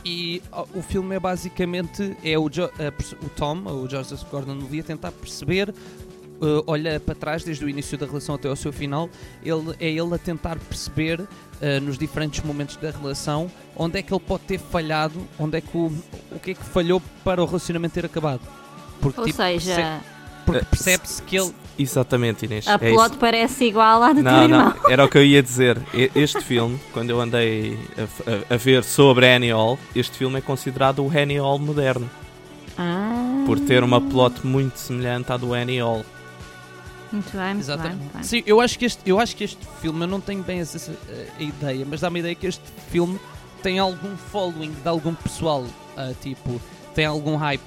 [0.06, 0.42] E
[0.74, 5.12] o filme é basicamente é o, Jo- pers- o Tom, o Joseph Gordon-Levitt, a tentar
[5.12, 5.74] perceber
[6.42, 9.10] Uh, olha para trás desde o início da relação até ao seu final,
[9.44, 11.28] ele, é ele a tentar perceber uh,
[11.82, 15.76] nos diferentes momentos da relação onde é que ele pode ter falhado, onde é que
[15.78, 15.92] o,
[16.32, 18.40] o que é que falhou para o relacionamento ter acabado.
[19.02, 20.00] Porque, Ou tipo, seja, perce-
[20.46, 21.54] porque percebe-se que ele.
[21.78, 22.68] Exatamente, Inês.
[22.70, 23.18] a é plot isso.
[23.20, 24.74] parece igual à do teu Não, irmão.
[24.84, 25.78] não, era o que eu ia dizer.
[26.16, 30.42] Este filme, quando eu andei a, a- a ver sobre Annie Hall, este filme é
[30.42, 32.10] considerado o Annie Hall moderno,
[32.78, 36.06] Ah, por ter uma plot muito semelhante à do Annie Hall.
[37.12, 37.96] Muito bem, muito bem, Exatamente.
[37.98, 38.24] muito bem.
[38.24, 40.78] Sim, eu acho, que este, eu acho que este filme, eu não tenho bem essa,
[40.78, 43.20] essa, eh, ideia, mas dá-me a ideia que este filme
[43.64, 45.66] tem algum following de algum pessoal,
[45.98, 46.62] ah, tipo,
[46.94, 47.62] tem algum hype.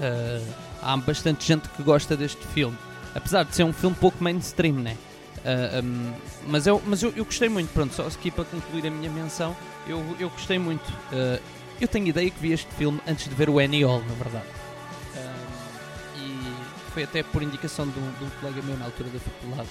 [0.00, 0.40] ah,
[0.82, 2.76] há bastante gente que gosta deste filme,
[3.14, 4.96] apesar de ser um filme pouco mainstream, né?
[5.44, 6.12] Ah, hum,
[6.46, 9.56] mas eu, mas eu, eu gostei muito, pronto, só aqui para concluir a minha menção,
[9.86, 10.92] eu, eu gostei muito.
[11.80, 14.59] Eu tenho ideia que vi este filme antes de ver o Annie Hall, na verdade.
[17.00, 19.68] Foi até por indicação de um, de um colega meu na altura da faculdade.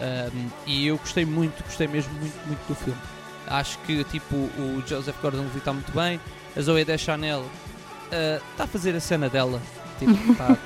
[0.00, 3.00] Um, e eu gostei muito, gostei mesmo muito, muito do filme.
[3.48, 6.20] Acho que tipo o Joseph Gordon-Levitt está muito bem,
[6.56, 7.44] a Zoe Deschanel
[8.52, 9.60] está a fazer a cena dela,
[9.98, 10.56] Tipo, tá-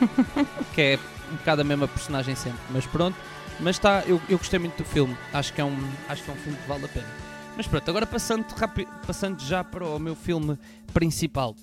[0.75, 0.99] que é
[1.33, 2.61] um bocado a mesma personagem sempre.
[2.71, 3.17] Mas pronto,
[3.59, 5.17] mas tá, eu, eu gostei muito do filme.
[5.33, 5.75] Acho que, é um,
[6.07, 7.09] acho que é um filme que vale a pena.
[7.57, 10.59] Mas pronto, agora passando, rapi- passando já para o meu filme
[10.93, 11.57] principal.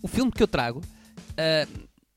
[0.00, 0.80] O filme que eu trago
[1.36, 1.66] ah,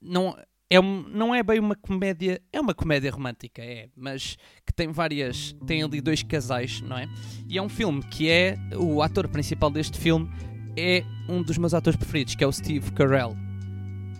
[0.01, 0.38] não,
[0.69, 4.91] é um- não é bem uma comédia, é uma comédia romântica, é, mas que tem
[4.91, 7.08] várias, tem ali dois casais, não é?
[7.47, 10.29] E é um filme que é, o ator principal deste filme
[10.77, 13.36] é um dos meus atores preferidos, que é o Steve Carell.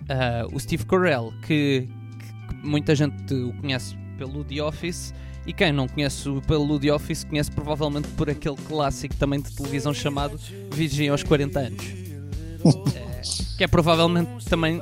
[0.10, 5.14] Ah, o Steve Carell, que, que- que muita gente o conhece pelo The Office,
[5.46, 9.94] e quem não conhece pelo The Office conhece provavelmente por aquele clássico também de televisão
[9.94, 10.38] chamado
[10.74, 12.09] Virgem aos 40 anos.
[13.58, 14.82] Que é provavelmente também,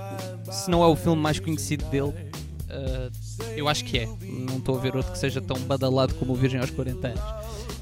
[0.51, 2.13] se não é o filme mais conhecido dele,
[2.69, 3.09] eh,
[3.55, 4.05] eu acho que é.
[4.05, 7.21] Não estou a ver outro que seja tão badalado como o Virgem aos 40 anos.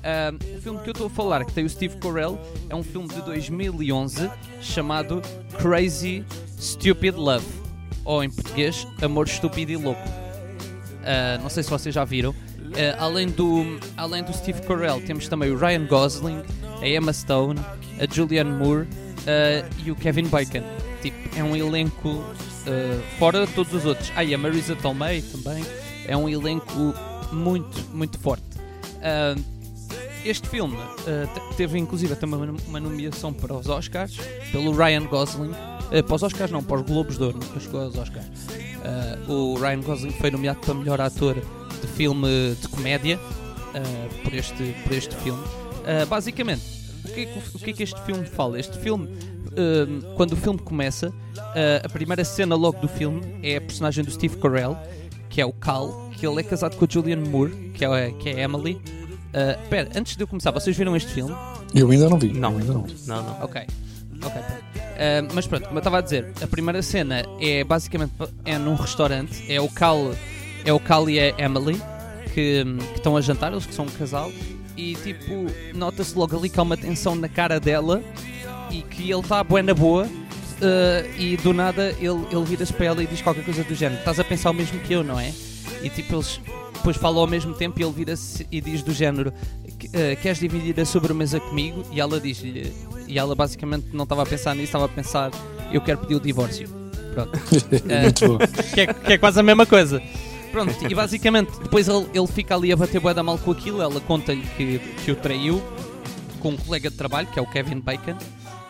[0.03, 2.83] Ah, o filme que eu estou a falar, que tem o Steve Carell, é um
[2.83, 4.29] filme de 2011
[4.61, 5.21] chamado
[5.57, 6.23] Crazy
[6.59, 7.45] Stupid Love,
[8.03, 10.01] ou em português, Amor Estúpido e Louco.
[11.03, 12.35] Ah, não sei se vocês já viram.
[12.73, 16.43] Ah, além, do, além do Steve Carell, temos também o Ryan Gosling,
[16.81, 17.59] a Emma Stone,
[17.99, 18.87] a Julianne Moore
[19.27, 20.63] ah, e o Kevin Bacon.
[21.01, 22.23] Tipo, é um elenco
[22.67, 24.11] ah, fora de todos os outros.
[24.15, 25.63] Ah, e a Marisa Tomei também.
[26.07, 26.93] É um elenco
[27.31, 28.43] muito, muito forte.
[29.01, 29.35] Ah,
[30.23, 34.17] este filme te- teve inclusive também uma- nomeação para os Oscars
[34.51, 35.51] pelo Ryan Gosling.
[36.07, 38.25] Para os Oscars não, para os Globos de Ouro, nunca chegou aos Oscars.
[39.27, 43.19] O Ryan Gosling foi nomeado para melhor ator de filme de comédia
[44.23, 45.43] por, este, por este filme.
[46.09, 46.63] Basicamente,
[47.15, 48.59] que, é o que é que este filme fala?
[48.59, 49.07] Este filme,
[49.51, 54.03] ah, quando o filme começa, ah, a primeira cena logo do filme é a personagem
[54.03, 54.77] do Steve Carell,
[55.29, 58.29] que é o Cal, que ele é casado com a Julianne Moore, que é, que
[58.29, 58.81] é a Emily.
[59.33, 61.35] Ah, Espera, antes de eu começar, vocês viram este filme?
[61.73, 62.31] Eu ainda não vi.
[62.33, 62.57] Não.
[62.57, 62.95] Ainda não vi.
[63.07, 63.43] Não, não.
[63.43, 63.61] Ok.
[64.23, 64.41] Ok.
[64.97, 68.75] Ah, mas pronto, como eu estava a dizer, a primeira cena é basicamente é num
[68.75, 70.13] restaurante, é o Cal,
[70.63, 71.81] é o Cal e a Emily
[72.35, 74.29] que, que estão a jantar, eles que são um casal,
[74.77, 78.03] e tipo, nota-se logo ali que há uma tensão na cara dela
[78.71, 80.07] e que ele está bué na boa.
[80.61, 83.99] ah, e do nada ele, ele vira-se para ela e diz qualquer coisa do género:
[83.99, 85.33] Estás a pensar o mesmo que eu, não é?
[85.81, 86.39] E tipo, eles
[86.73, 89.31] depois falam ao mesmo tempo e ele vira-se e diz do género:
[89.79, 91.83] "Que- ah, Queres dividir a sobremesa comigo?
[91.91, 92.71] E ela diz-lhe:
[93.07, 95.31] e ela basicamente não estava a pensar nisso, estava a pensar:
[95.71, 96.67] eu quero pedir o divórcio.
[97.13, 97.31] Pronto.
[97.87, 98.37] Eh, bom.
[98.73, 100.01] que, é, que é quase a mesma coisa.
[100.55, 103.81] Pronto, e basicamente depois ele, ele fica ali a bater bué da mal com aquilo,
[103.81, 105.61] ela conta-lhe que, que o traiu
[106.39, 108.15] com um colega de trabalho, que é o Kevin Bacon.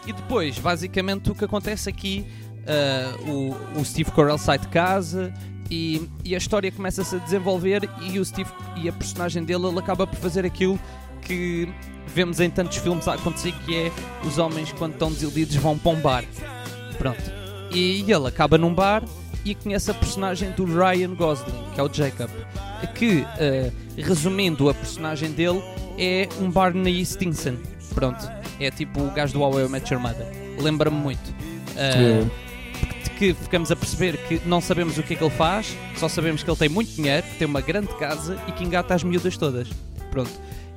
[0.07, 2.25] E depois, basicamente, o que acontece aqui,
[2.65, 5.31] ah, o, o Steve Carell sai de casa
[5.69, 9.77] e, e a história começa-se a desenvolver e o Steve e a personagem dele ele
[9.77, 10.79] acaba por fazer aquilo
[11.21, 11.71] que
[12.07, 13.91] vemos em tantos filmes a acontecer que é
[14.25, 16.25] os homens quando estão desiludidos vão para um bar.
[16.97, 17.45] Pronto.
[17.71, 19.03] E ele acaba num bar
[19.45, 22.29] e conhece a personagem do Ryan Gosling, que é o Jacob.
[22.95, 25.61] Que, eh, resumindo, a personagem dele
[25.97, 27.55] é um Barney Stinson.
[27.93, 28.27] Pronto.
[28.59, 30.27] É tipo o gajo do How I Met Your Mother.
[30.59, 31.33] Lembra-me muito.
[31.77, 32.25] Eh,
[33.03, 36.09] de que ficamos a perceber que não sabemos o que é que ele faz, só
[36.09, 39.03] sabemos que ele tem muito dinheiro, que tem uma grande casa e que engata as
[39.03, 39.69] miúdas todas.
[40.11, 40.31] Pronto.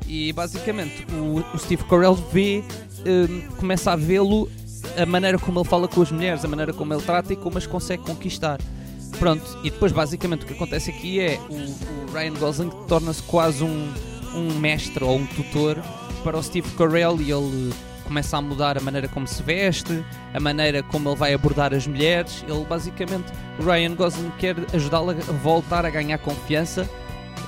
[0.07, 2.63] E basicamente o, o Steve Carell vê,
[3.07, 4.49] hum, começa a vê-lo,
[4.97, 7.59] a maneira como ele fala com as mulheres, a maneira como ele trata e como
[7.59, 8.59] as consegue conquistar.
[9.19, 13.65] Pronto, e depois basicamente o que acontece aqui é o, o Ryan Gosling torna-se quase
[13.65, 13.93] um,
[14.35, 15.77] um mestre ou um tutor
[16.23, 17.73] para o Steve Carell e ele
[18.05, 21.87] começa a mudar a maneira como se veste, a maneira como ele vai abordar as
[21.87, 22.45] mulheres.
[22.49, 26.89] Ele basicamente, o Ryan Gosling quer ajudá-lo a voltar a ganhar confiança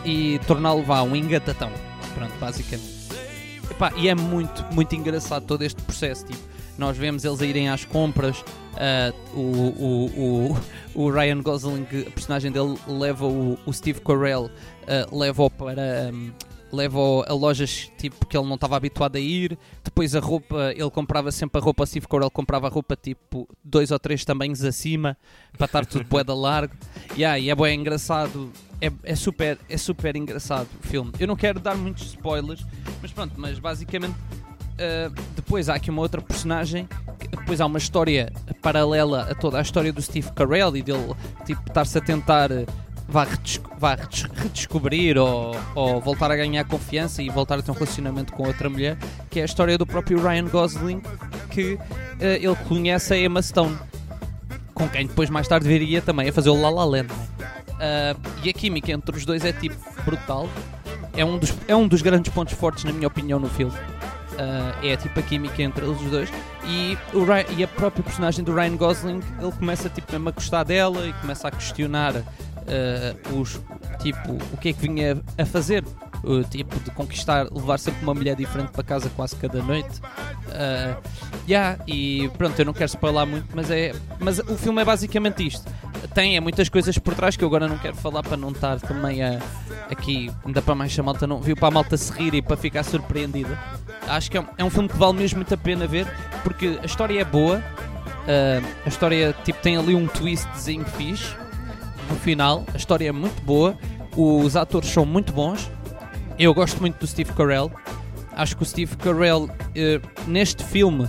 [0.05, 1.71] e torná-lo vá um engatatão.
[2.15, 3.01] Pronto, basicamente.
[3.71, 6.27] Epá, e é muito, muito engraçado todo este processo.
[6.27, 6.50] Tipo,
[6.81, 8.43] nós vemos eles a irem às compras.
[8.75, 10.55] ah, o, o,
[10.97, 14.51] o, o Ryan Gosling, a personagem dele, leva o, o Steve Carell,
[14.89, 16.11] ah, leva-o para.
[16.13, 16.33] hum,
[16.73, 19.59] leva-o a lojas tipo que ele não estava habituado a ir.
[19.85, 21.83] Depois a roupa, ele comprava sempre a roupa.
[21.83, 25.17] O Steve Carell comprava a roupa tipo dois ou três tamanhos acima
[25.59, 26.75] para estar tudo bué da largo.
[27.17, 28.53] Yeah, e é bem engraçado.
[28.81, 31.13] É, é super, é super engraçado o filme.
[31.19, 32.65] Eu não quero dar muitos spoilers,
[33.03, 34.15] mas pronto, mas basicamente
[34.81, 36.89] Uh, depois há aqui uma outra personagem,
[37.31, 41.15] depois há uma história paralela a toda a história do Steve Carell e dele
[41.45, 42.65] tipo, estar-se a tentar uh,
[43.07, 47.71] vá, redes- vá redes- redescobrir ou, ou voltar a ganhar confiança e voltar a ter
[47.71, 48.97] um relacionamento com outra mulher,
[49.29, 51.03] que é a história do próprio Ryan Gosling,
[51.51, 51.79] que uh,
[52.23, 53.77] ele conhece a Emma Stone,
[54.73, 57.09] com quem depois mais tarde viria também a fazer o La La Land.
[57.09, 57.47] né?
[57.71, 59.77] Uh, e a química entre os dois é tipo
[60.07, 60.49] brutal.
[61.15, 63.75] É um dos, é um dos grandes pontos fortes, na minha opinião, no filme.
[64.41, 66.33] Uh, é tipo a química entre eles os dois.
[66.65, 70.33] E, o Ryan- e a própria personagem do Ryan Gosling, ele começa tipo, mesmo a
[70.33, 72.15] gostar dela e começa a questionar
[72.71, 73.61] uh, os,
[74.01, 75.85] tipo, o que é que vinha a fazer.
[76.51, 80.01] Tipo de conquistar, levar sempre uma mulher diferente para casa quase cada noite.
[80.49, 81.03] Uh,
[81.49, 85.47] yeah, e pronto, eu não quero spoiler muito, mas, é, mas o filme é basicamente
[85.47, 85.65] isto.
[86.13, 88.79] Tem é, muitas coisas por trás que eu agora não quero falar para não estar
[88.81, 89.39] também a,
[89.91, 92.57] aqui, ainda para mais a malta não viu, para a malta se rir e para
[92.57, 93.59] ficar surpreendida.
[94.07, 96.07] Acho que é um, é um filme que vale mesmo muito a pena ver,
[96.45, 101.35] porque a história é boa, uh, a história tipo, tem ali um twistzinho fixe
[102.11, 103.77] no final, a história é muito boa,
[104.17, 105.71] os atores são muito bons,
[106.39, 107.71] eu gosto muito do Steve Carell.
[108.33, 111.07] Acho que o Steve Carell, eh, neste filme,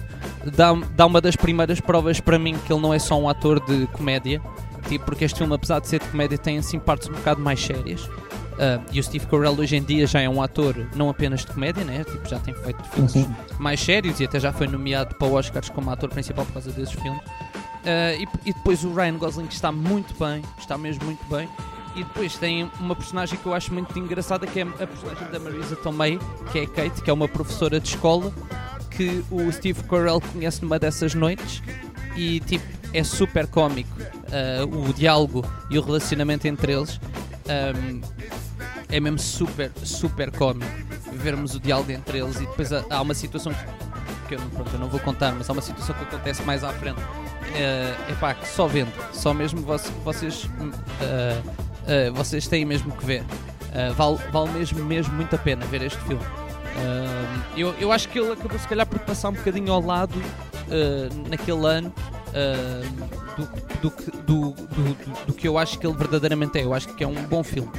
[0.55, 3.63] dá, dá uma das primeiras provas para mim que ele não é só um ator
[3.65, 4.41] de comédia.
[4.89, 7.63] Tipo, porque este filme, apesar de ser de comédia, tem assim partes um bocado mais
[7.63, 8.09] sérias.
[8.59, 11.47] Ah, e o Steve Carell hoje em dia já é um ator não apenas de
[11.47, 12.03] comédia, né?
[12.03, 13.33] tipo, já tem feito filmes Uhum.
[13.59, 16.71] mais sérios e até já foi nomeado para o Oscars como ator principal por causa
[16.71, 17.21] desses filmes.
[17.85, 21.49] Ah, e, e depois o Ryan Gosling está muito bem, está mesmo muito bem.
[21.95, 25.39] E depois tem uma personagem que eu acho muito engraçada que é a personagem da
[25.39, 26.17] Marisa Tomei,
[26.51, 28.33] que é a Kate, que é uma professora de escola
[28.89, 31.61] que o Steve Carell conhece numa dessas noites
[32.15, 33.89] e tipo é super cómico
[34.31, 36.99] ah, o diálogo e o relacionamento entre eles
[37.47, 38.01] ahm,
[38.89, 40.71] é mesmo super, super cómico
[41.13, 43.53] vermos o diálogo entre eles e depois há, uma situação
[44.27, 46.71] que, eu, pronto, eu não vou contar, mas há uma situação que acontece mais à
[46.73, 46.99] frente.
[47.55, 50.71] É epá, que só vendo, só mesmo voce- vocês, hum,
[51.01, 51.41] ah,
[51.87, 53.23] ah, vocês têm mesmo que ver.
[53.73, 56.23] Ah, vale, vale mesmo, mesmo muito a pena ver este filme.
[56.23, 60.13] Ah, eu, eu acho que ele acabou se calhar por passar um bocadinho ao lado
[60.69, 61.93] ah, naquele ano
[63.81, 66.63] do, do, do, do, que eu acho que ele verdadeiramente é.
[66.63, 67.71] Eu acho que é um bom filme.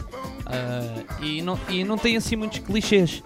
[1.21, 3.23] E, não, e não tem assim muitos clichês.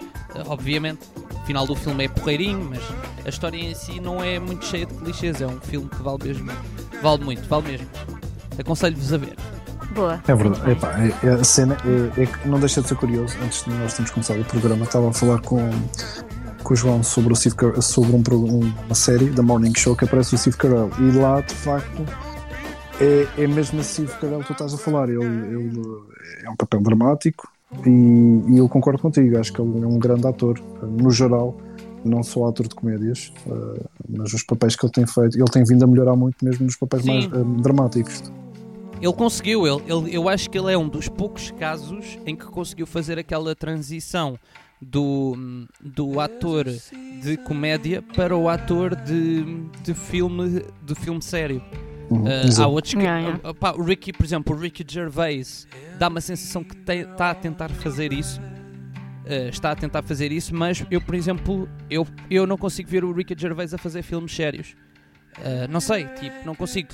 [0.46, 1.00] Obviamente,
[1.46, 2.82] final do filme é porreirinho, mas
[3.24, 5.40] a história em si não é muito cheia de clichês.
[5.40, 6.50] É um filme que vale mesmo,
[7.02, 7.86] vale muito, vale mesmo.
[8.58, 9.36] Aconselho-vos a ver.
[9.94, 10.20] Boa.
[10.26, 10.70] É verdade.
[10.70, 11.76] Epá, é- é- a cena
[12.16, 13.34] é, é que não deixa de ser curioso.
[13.42, 15.70] Antes de nós termos começado o programa, estava a falar com,
[16.62, 20.04] com o João sobre, o Steve Car- sobre um uma série da Morning Show que
[20.04, 20.90] aparece o Steve Carell.
[20.98, 22.04] E lá, de facto,
[23.00, 25.08] é, é mesmo esse Steve Carell que tu estás a falar.
[25.08, 25.82] Ele, ele
[26.42, 27.48] é um papel dramático
[27.86, 29.38] e, e eu concordo contigo.
[29.38, 31.56] Acho que ele é um grande ator, no geral.
[32.04, 35.64] Não só ator de comédias, eh, mas os papéis que ele tem feito, ele tem
[35.64, 37.08] vindo a melhorar muito mesmo nos papéis Sim.
[37.08, 38.22] mais eh, dramáticos.
[39.02, 42.44] Ele conseguiu, ele, ele- eu acho que ele é um dos poucos casos em que
[42.46, 44.38] conseguiu fazer aquela transição
[44.80, 46.66] do, do ator
[47.22, 49.44] de comédia para o ator de,
[49.82, 51.60] de filme de filme sério.
[52.10, 53.54] Uh, há outros que, Yeah, yeah.
[53.54, 55.66] pá, o Ricky, por exemplo, o Ricky Gervais
[55.98, 58.40] dá-me a sensação que está a tentar fazer isso.
[58.40, 63.04] Uh, está a tentar fazer isso, mas eu, por exemplo, eu, eu não consigo ver
[63.04, 64.76] o Ricky Gervais a fazer filmes sérios.
[65.38, 66.88] Uh, não sei, tipo, não consigo.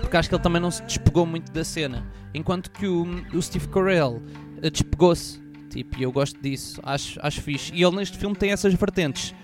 [0.00, 2.04] Porque acho que ele também não se despegou muito da cena.
[2.32, 3.04] Enquanto que o,
[3.34, 4.22] o Steve Carell
[4.62, 5.42] uh, despegou-se.
[5.68, 7.72] Tipo, e eu gosto disso, acho, acho fixe.
[7.74, 9.34] E ele neste filme tem essas vertentes.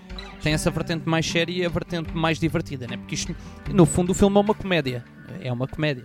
[0.42, 2.96] Tem essa vertente mais séria e a vertente mais divertida, né?
[2.96, 3.34] Porque isto,
[3.72, 5.04] no fundo, o filme é uma comédia.
[5.42, 6.04] É uma comédia.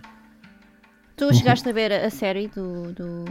[1.16, 3.24] Tu chegaste a ver a série do, do,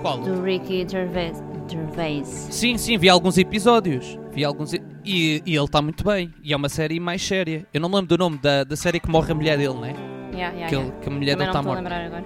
[0.00, 0.18] Qual?
[0.20, 1.42] do Ricky Gervais.
[1.68, 2.28] Gervais.
[2.28, 4.18] Sim, sim, vi alguns episódios.
[4.32, 6.32] Vi alguns e, e ele está muito bem.
[6.42, 7.66] E é uma série mais séria.
[7.74, 9.94] Eu não me lembro do nome da, da série que morre a mulher dele, né?
[10.32, 11.00] Yeah, yeah, que, yeah.
[11.00, 12.24] que a mulher Também dele está morta.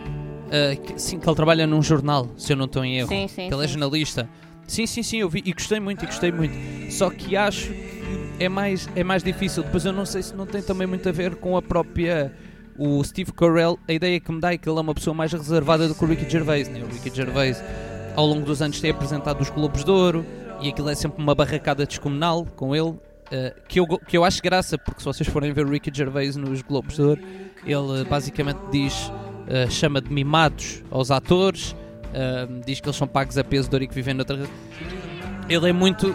[0.51, 3.09] Ah, que- sim, que ele trabalha num jornal, se eu não estou em erro.
[3.09, 3.73] Sim, sim, que ele é sim.
[3.73, 4.29] jornalista.
[4.67, 6.55] Sim, sim, sim, eu vi e gostei muito, e gostei muito.
[6.93, 9.63] Só que acho que é mais, é mais difícil.
[9.63, 12.33] Depois eu não sei se não tem também muito a ver com a própria.
[12.79, 15.33] O Steve Carell, a ideia que me dá é que ele é uma pessoa mais
[15.33, 16.69] reservada do que o Ricky Gervais.
[16.69, 16.83] Né?
[16.83, 17.63] O Ricky Gervais,
[18.15, 20.27] ao longo dos anos, tem apresentado os Globos de Ouro
[20.61, 22.95] e aquilo é sempre uma barracada descomunal com ele.
[23.31, 26.37] eh, que, eu, que eu acho graça, porque se vocês forem ver o Ricky Gervais
[26.37, 27.23] nos Globos de Ouro,
[27.65, 29.11] ele basicamente diz,
[29.49, 31.75] eh, chama de mimados aos atores,
[32.65, 34.39] diz que eles são pagos a peso de ouro e que vivem noutra.
[35.49, 36.15] Ele é muito.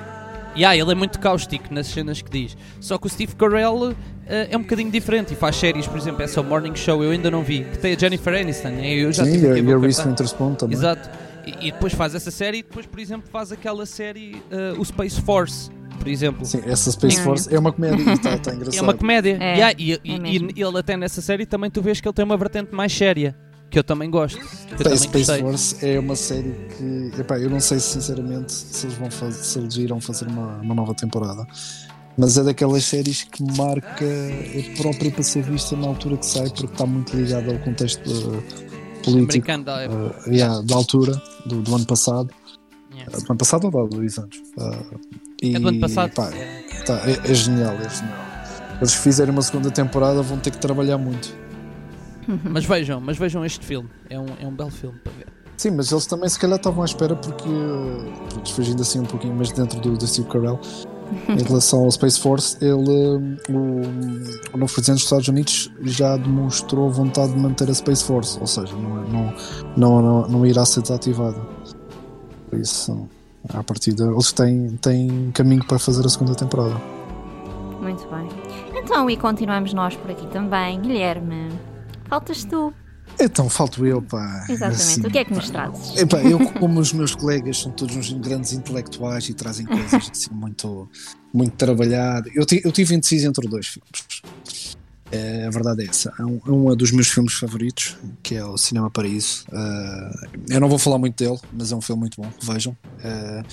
[0.55, 2.57] Yeah, ele é muito cáustico nas cenas que diz.
[2.81, 3.95] Só que o Steve Carell
[4.27, 7.31] eh, é um bocadinho diferente e faz séries, por exemplo, essa Morning Show eu ainda
[7.31, 8.93] não vi, que tem a Jennifer Aniston, né?
[8.93, 10.05] eu já Sim, tive e a, e Reese.
[10.05, 10.75] Witherspoon também.
[10.77, 11.09] Exato.
[11.45, 14.83] E, e depois faz essa série e depois, por exemplo, faz aquela série, eh, o
[14.83, 16.45] Space Force, por exemplo.
[16.45, 17.23] Sim, essa Space Sim.
[17.23, 18.75] Force é uma comédia e está tá engraçado.
[18.77, 19.37] É uma comédia.
[19.39, 20.49] É, Yeah, e, e- é mesmo.
[20.53, 23.37] e ele até nessa série também tu vês que ele tem uma vertente mais séria,
[23.71, 24.37] que eu também gosto.
[24.37, 25.41] Que eu também Space gostei.
[25.41, 29.59] Force é uma série que epá, eu não sei sinceramente se eles vão fazer, se
[29.59, 31.47] eles irão fazer uma, uma nova temporada.
[32.17, 36.49] Mas é daquelas séries que marca a própria para ser vista na altura que sai,
[36.49, 39.89] porque está muito ligada ao contexto eh, político da eh,
[40.27, 41.13] yeah, da altura,
[41.45, 42.29] do, do ano passado.
[42.93, 43.17] Yeah.
[43.17, 44.41] Do ano passado ou há dois anos?
[45.41, 46.11] E, É do ano passado.
[46.13, 46.29] pá,
[46.85, 48.19] tá, é, é genial, é genial.
[48.81, 51.33] Eles fizerem uma segunda temporada vão ter que trabalhar muito.
[52.43, 53.89] Mas vejam, mas vejam este filme.
[54.09, 55.27] É um, é um belo filme para ver.
[55.57, 57.49] Sim, mas eles também se calhar estavam à espera porque,
[58.29, 60.59] pronto, fugindo assim um pouquinho mais dentro do, do Steve Carell,
[61.29, 66.17] em relação ao Space Force, ele, hum, o, o novo presidente dos Estados Unidos já
[66.17, 69.33] demonstrou vontade de manter a Space Force, ou seja, não, não,
[69.77, 71.39] não, não, não irá ser desativada.
[72.49, 73.07] Por isso,
[73.53, 76.75] à partida, eles têm, têm caminho para fazer a segunda temporada.
[77.81, 78.27] Muito bem.
[78.75, 80.79] Então, e continuamos nós por aqui também.
[80.81, 81.49] Guilherme,
[82.11, 82.73] faltas tu.
[83.17, 84.45] Então, falto eu, pá.
[84.49, 84.81] Exatamente.
[84.81, 85.97] Assim, o que é que nos trazes?
[85.97, 90.33] Epá, eu, como os meus colegas são todos uns grandes intelectuais e trazem coisas assim
[90.33, 90.89] muito,
[91.33, 94.23] muito trabalhado, eu, eu tive indeciso entre dois filmes.
[95.09, 96.13] É, a verdade é essa.
[96.17, 99.45] Há Um, um é dos meus filmes favoritos, que é o Cinema Paraíso.
[99.51, 102.29] Ah, eu não vou falar muito dele, mas é um filme muito bom.
[102.41, 102.77] Vejam.
[103.03, 103.43] Ah,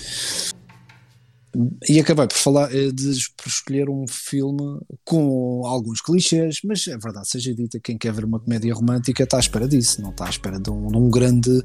[1.88, 3.10] e acabei por falar eh, de
[3.46, 8.38] escolher um filme com alguns clichês, mas é verdade, seja dita, quem quer ver uma
[8.38, 11.62] comédia romântica está à espera disso, não está à espera de um, de um grande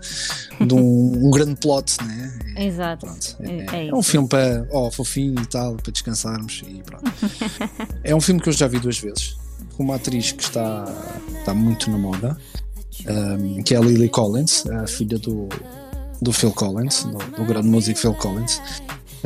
[0.66, 2.40] de um, um grande plot, né?
[2.56, 3.06] É, Exato.
[3.06, 6.82] pronto, É- é, é é um filme para oh, fofinho e tal, para descansarmos e
[6.84, 7.04] pronto.
[8.04, 9.36] é um filme que eu já vi duas vezes,
[9.76, 10.86] com uma atriz que está,
[11.40, 12.38] está muito na moda,
[13.08, 15.50] um, que é a Lily Collins, a filha do,
[16.22, 18.62] do Phil Collins, do, do grande músico Phil Collins.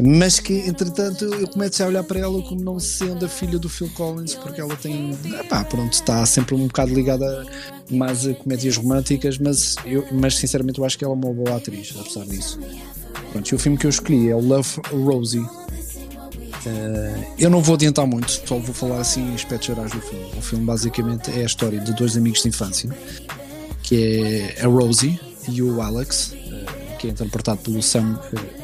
[0.02, 3.68] Mas que, entretanto, eu começo a olhar para ela como não sendo a filha do
[3.68, 5.18] Phil Collins, porque ela tem.
[5.40, 7.46] Epá, pronto, está sempre um bocado ligada
[7.90, 11.58] mais a comédias românticas, mas, eu, mas sinceramente eu acho que ela é uma boa
[11.58, 12.60] atriz, apesar disso.
[13.32, 15.46] Pronto, e o filme que eu escolhi é o Love Rosie.
[16.66, 20.30] Eh, eu não vou adiantar muito, só vou falar assim em aspectos gerais do filme.
[20.38, 22.90] O filme basicamente é a história de dois amigos de infância,
[23.82, 26.66] que é a Rosie e o Alex, eh,
[27.00, 28.57] que é interpretado pelo Sam eh,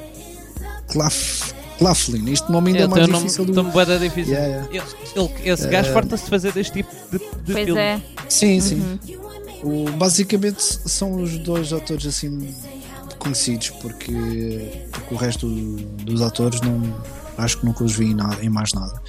[0.87, 2.31] Claf- Claflin.
[2.31, 4.33] Este nome ainda é, É, mais nome difícil do tão bué da difícil.
[4.33, 4.87] Yeah, yeah.
[5.15, 7.79] Ele- ele- esse gajo farta-se de fazer deste tipo de, de Pois filme.
[7.81, 8.01] é.
[8.29, 8.99] Sim, sim.
[9.63, 12.53] O- basicamente são os dois atores assim
[13.19, 14.11] conhecidos porque,
[14.91, 16.81] porque o resto do- dos atores não
[17.37, 19.01] acho que nunca os vi em, nada, em mais nada.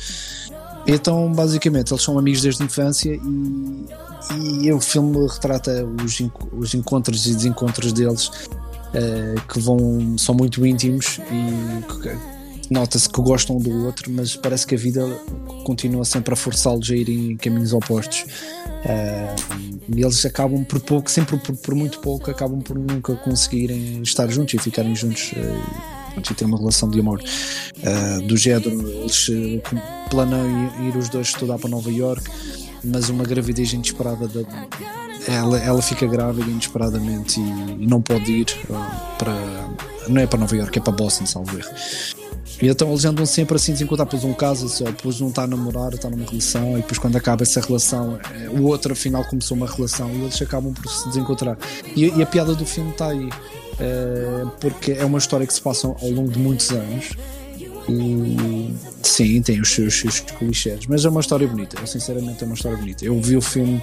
[0.86, 6.20] Então, basicamente, eles são amigos desde a infância e, e o filme retrata os,
[6.52, 8.30] os encontros e desencontros deles
[8.94, 11.84] eh, que vão são muito íntimos e
[12.70, 15.06] nota-se que gostam do outro, mas parece que a vida
[15.64, 18.24] continua sempre a forçá-los a irem em caminhos opostos.
[18.84, 19.36] Eh,
[19.96, 24.28] e eles acabam por pouco, sempre por, por muito pouco, acabam por nunca conseguirem estar
[24.30, 27.22] juntos e ficarem juntos eh, e, ter uma relação de amor.
[27.82, 29.30] Eh, do género, eles
[30.10, 32.22] planeiam ir os dois estudar para Nova York,
[32.84, 34.42] mas uma gravidez inesperada da,
[35.26, 39.34] ela, ela fica grávida inesperadamente e, e não pode ir eh, para.
[40.08, 41.70] Não é para Nova York, é para Boston, salvo erro.
[42.60, 45.46] E então eles andam sempre assim desencontrar, depois um casa só, depois um está a
[45.46, 49.56] namorar, está numa relação, e depois quando acaba essa relação, eh, o outro afinal começou
[49.56, 51.56] uma relação e eles acabam por se desencontrar.
[51.96, 53.28] E, e a piada do filme está aí,
[53.80, 57.12] eh, porque é uma história que se passa ao longo de muitos anos.
[57.88, 61.76] E sim, tem os seus, seus clichês, mas é uma história bonita.
[61.80, 63.04] Eu sinceramente é uma história bonita.
[63.04, 63.82] Eu vi o filme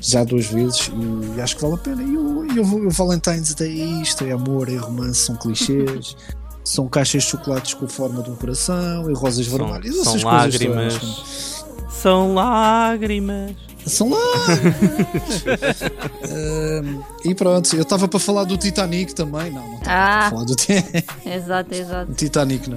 [0.00, 0.90] já duas vezes
[1.36, 2.02] e acho que vale a pena.
[2.02, 6.16] E o, e o, Valentine's Day é isto: é amor, é romance, são clichês.
[6.62, 9.94] São caixas de chocolates com a forma de um coração e rosas São, vermelhas.
[9.96, 10.94] são essas coisas lágrimas.
[10.98, 11.64] todas.
[12.00, 13.52] São lágrimas.
[13.86, 15.82] São lágrimas.
[16.22, 19.50] Ahm, e pronto, eu estava para falar do Titanic também.
[19.50, 20.18] Não, não estava Ah.
[20.20, 20.84] para falar do Ti-
[21.24, 22.12] Exato, exato.
[22.14, 22.76] Titanic, não.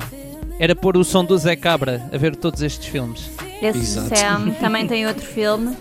[0.63, 3.29] Era pôr o som do Zé Cabra a ver todos estes filmes.
[3.61, 4.15] Esse Exato.
[4.17, 5.75] Sam também tem outro filme.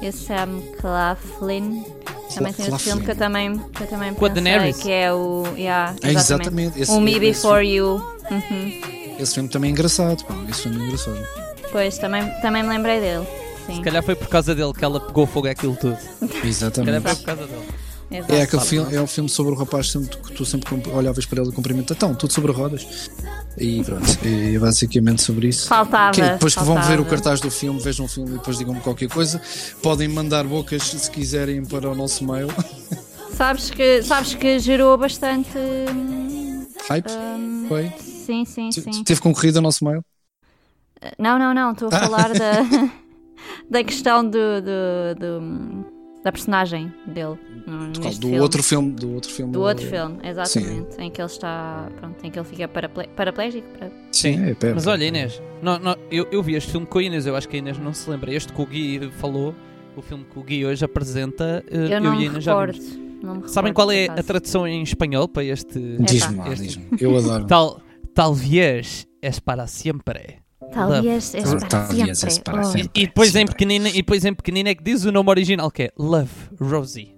[0.00, 1.84] Esse Sam Claflin.
[2.34, 4.76] Também tem outro filme que eu também, que eu também Com a pensei, Daenerys?
[4.78, 5.44] que é o.
[5.58, 6.80] Yeah, É, exatamente.
[6.80, 8.02] Esse, O Me Before You.
[8.30, 8.80] Uhum.
[9.18, 10.34] Esse filme também é engraçado, pá.
[10.48, 11.18] Esse filme é engraçado.
[11.70, 13.26] Pois, também, também me lembrei dele.
[13.66, 13.74] Sim.
[13.74, 15.98] Se calhar foi por causa dele que ela pegou fogo àquilo tudo.
[15.98, 17.02] Se calhar Exatamente.
[17.02, 17.68] foi por causa dele.
[18.10, 18.32] Exato.
[18.34, 21.50] É aquele filme, é o filme sobre o rapaz que tu sempre olhavas para ele
[21.50, 21.94] e cumprimentas.
[21.94, 23.10] Então, tudo sobre rodas.
[23.56, 25.68] E pronto, é basicamente sobre isso.
[25.68, 26.12] Faltava.
[26.12, 27.10] Que é, depois que vão ver o faltava.
[27.10, 29.40] cartaz do filme, vejam o filme e depois digam-me qualquer coisa.
[29.82, 32.48] Podem mandar bocas se quiserem para o nosso mail.
[33.36, 35.50] Sabes que, sabes que gerou bastante.
[36.88, 37.92] Hype, hum, foi?
[37.98, 39.02] sim, sim, Te- sim.
[39.02, 40.04] Teve concorrido o nosso mail?
[41.18, 41.72] Não, não, não.
[41.72, 42.00] Estou a Ah.
[42.06, 42.90] falar da,
[43.68, 44.30] da questão do,
[44.62, 45.86] do, do-
[46.24, 47.38] da personagem dele.
[47.66, 48.40] Do, neste do filme.
[48.40, 48.90] outro filme.
[48.92, 49.52] Do outro filme.
[49.52, 51.00] Do outro filme, exatamente.
[51.00, 51.88] Em que ele está.
[52.00, 53.68] Pronto, em que ele fica paraple paraplégico.
[53.78, 54.74] para- Sim, é, pera.
[54.74, 57.48] Mas olha, Inês, não, não, eu, eu vi este filme com a Inês, eu acho
[57.48, 58.32] que a Inês não se lembra.
[58.32, 59.54] Este que o Gui falou,
[59.96, 62.80] o filme que o Gui hoje apresenta, eh, Eu não e a Inês já recordo.
[62.80, 63.04] vimos.
[63.22, 65.78] Não me Sabem qual é a tradução em espanhol para este.
[66.00, 66.86] Diz-me lá, este- diz-me.
[67.00, 67.44] Eu adoro.
[67.48, 67.80] Tal,
[68.14, 70.43] talvez es para siempre.
[70.72, 72.34] Talvez é para Talvez sempre.
[72.36, 72.64] é para Oh.
[72.72, 72.90] sempre.
[73.02, 73.52] E depois em Sempre.
[73.54, 77.14] pequenina, e depois em pequenina é que diz o nome original que é Love Rosie.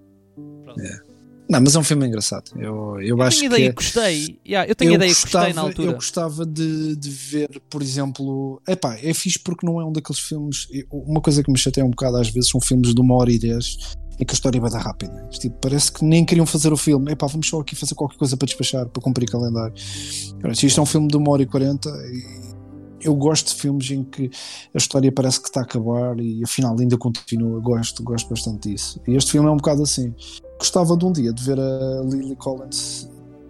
[1.48, 2.50] Não, mas é um filme engraçado.
[2.56, 3.56] Eu, eu, Eu acho tenho que.
[3.56, 4.38] ideia é- que gostei.
[4.44, 5.90] Yeah, eu tenho ideia que gostei na altura.
[5.90, 8.60] Eu gostava de, de ver, por exemplo.
[8.68, 10.66] Epá, é fixe porque não é um daqueles filmes.
[10.72, 13.30] eu- Uma coisa que me chateia um bocado às vezes são filmes de uma hora
[13.30, 13.76] e dez
[14.18, 15.28] em que a história vai dar rápida.
[15.30, 17.12] Tipo, parece que nem queriam fazer o filme.
[17.12, 19.74] Epá, vamos só aqui fazer qualquer coisa para despachar, para cumprir calendário.
[19.76, 22.55] Isto é um filme de uma hora e quarenta e
[23.00, 24.30] eu gosto de filmes em que
[24.74, 27.60] a história parece que está a acabar e afinal ainda continua.
[27.60, 29.00] Gosto, gosto bastante disso.
[29.06, 30.14] E este filme é um bocado assim.
[30.58, 33.08] Gostava de um dia de ver a Lily Collins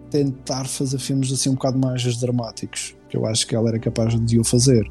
[0.09, 4.19] tentar fazer filmes assim um bocado mais dramáticos, que eu acho que ela era capaz
[4.19, 4.89] de o fazer.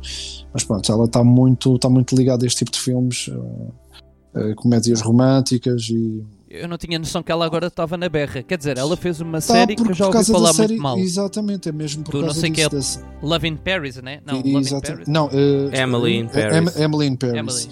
[0.52, 4.54] Mas pronto, ela está muito, está muito ligada a este tipo de filmes, eh, eh,
[4.54, 6.22] comédias românticas e
[6.56, 8.42] Eu não tinha noção que ela agora estava na berra.
[8.42, 10.52] Quer dizer, ela fez uma Tá, série que eu já por ouvi causa da falar
[10.54, 10.98] série- muito mal.
[10.98, 13.96] Exatamente, é mesmo por Do não causa sei disso, que é- desse- Love in Paris,
[14.02, 14.20] né?
[14.26, 15.08] Não, Love in Exata- Paris.
[15.08, 16.76] Não, eh, Emily in eh, Paris.
[16.76, 17.36] Em- Emily in Paris.
[17.36, 17.68] Emily.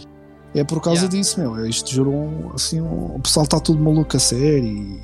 [0.55, 1.16] É por causa Yeah.
[1.18, 1.66] disso, meu.
[1.66, 5.01] Isto gerou um, assim, um- o pessoal está tudo maluco a série e,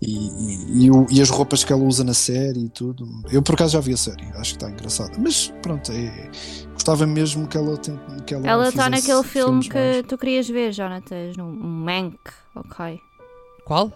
[0.00, 3.04] e, e- e o- e as roupas que ela usa na série e tudo.
[3.32, 5.12] Eu por acaso já vi a série, acho que está engraçada.
[5.18, 6.30] Mas pronto, é,
[6.72, 7.76] gostava mesmo que ela
[8.24, 10.06] que ela, está naquele filme que mais.
[10.06, 11.50] tu querias ver, Jonatas, no um
[11.84, 12.16] Mank,
[12.60, 12.98] ok.
[13.64, 13.92] Qual?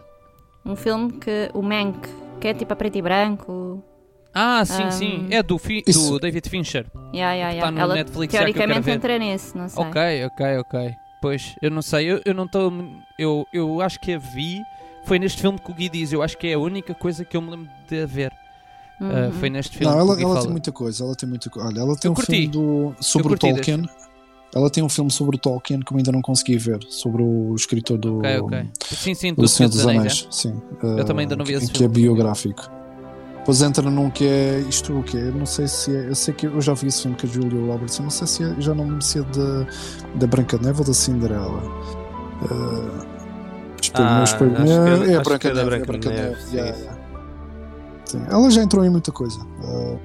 [0.65, 1.51] Um filme que.
[1.55, 2.09] O Mank,
[2.41, 3.83] que é tipo a preto e branco.
[4.35, 5.27] Ah, sim, Um, sim.
[5.31, 6.87] É do, fi- do David Fincher.
[7.13, 7.71] Yeah, yeah, yeah.
[7.71, 8.93] no Ela Netflix, já que eu quero teoricamente ver.
[8.93, 9.85] entra nesse, não sei.
[9.85, 10.95] Ok, ok, ok.
[11.21, 12.73] Pois, eu não sei, eu, eu não estou.
[13.19, 14.61] Eu, eu acho que a vi.
[15.05, 16.13] Foi neste filme que o Gui diz.
[16.13, 18.33] Eu acho que é a única coisa que eu me lembro de ver.
[19.01, 19.29] Uhum.
[19.29, 21.29] Uh, foi neste filme Não, que o ela, Gui ela tem muita coisa, ela tem
[21.29, 21.69] muita coisa.
[21.69, 22.31] Olha, ela tem Eu um curti.
[22.33, 23.85] filme do, sobre o Tolkien.
[24.55, 27.55] Ela tem um filme sobre o Tolkien que eu ainda não consegui ver, sobre o
[27.55, 28.71] escritor do, Ok, ok.
[28.85, 30.27] Sim, sim, do do Senhor dos Anéis.
[30.29, 30.33] é?
[30.33, 30.63] Sim.
[30.83, 31.95] Eu também ainda não vi que, esse que é filme.
[31.95, 32.71] biográfico.
[33.39, 36.15] Depois entra num que é isto o que é, eu não sei se é, eu
[36.15, 38.45] sei que eu já vi esse filme com a Julia Roberts, eu não sei se
[38.45, 39.67] é, já não me é da,
[40.17, 41.63] da Branca de Neve ou da Cinderela.
[42.43, 43.07] Uh,
[43.83, 45.61] espelho, Ah, meu espelho, acho que é- é, é a que Branca é de Neve,
[45.61, 46.83] é a Branca de Branca de Neve, Neve, sim, yeah, sim.
[46.83, 47.03] yeah.
[48.05, 49.41] Sim, Ela já entrou em muita coisa.
[49.41, 49.99] uh,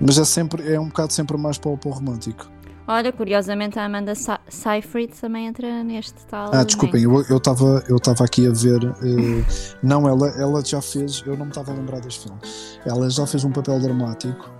[0.00, 2.50] mas é sempre é um bocado sempre mais para o, para o romântico.
[2.92, 6.50] Olha, curiosamente a Amanda Sa- Seyfried também entra neste tal.
[6.52, 8.82] Ah, desculpem, eu estava eu estava aqui a ver.
[8.84, 9.44] eh,
[9.82, 11.22] não, ela, ela já fez.
[11.24, 12.40] Eu não me estava a lembrar deste filme.
[12.84, 14.50] Ela já fez um papel dramático,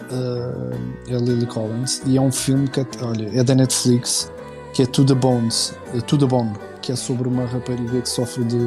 [1.08, 4.30] eh, a Lily Collins, e é um filme que, olha, é da Netflix,
[4.74, 8.08] que é To the Bones, eh, To the Bone, que é sobre uma rapariga que
[8.08, 8.58] sofre de,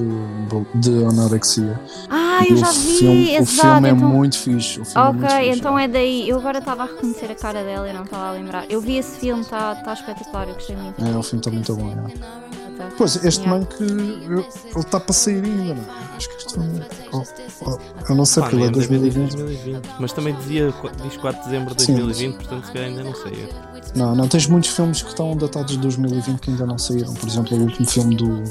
[0.75, 1.79] de anorexia.
[2.09, 3.45] Ah, eu já vi, filme, O exato.
[3.73, 4.09] filme é então...
[4.09, 4.79] muito fixe.
[4.81, 5.59] O filme é muito Ok, fixe.
[5.59, 6.29] então é daí.
[6.29, 8.65] Eu agora estava a reconhecer a cara dela e não estava a lembrar.
[8.69, 11.03] Eu vi esse filme, está tá espetacular, eu gostei muito.
[11.03, 11.89] É, o filme está muito bom.
[12.09, 12.62] É.
[12.77, 12.89] Tá.
[12.97, 13.59] Pois, este Yeah.
[13.59, 14.45] man que ele
[14.77, 16.15] está para sair ainda, não é?
[16.17, 16.81] Acho que este filme.
[17.11, 17.23] oh,
[17.65, 17.77] oh,
[18.09, 19.35] eu não sei porque ele é nem é 2020.
[19.35, 19.89] 2020.
[19.99, 23.15] Mas também dizia, diz 4 de dezembro de Sim, 2020, portanto se calhar ainda não
[23.15, 23.49] sei.
[23.95, 27.13] Não, não, tens muitos filmes que estão datados de 2020 que ainda não saíram.
[27.13, 28.43] Por exemplo, o último filme do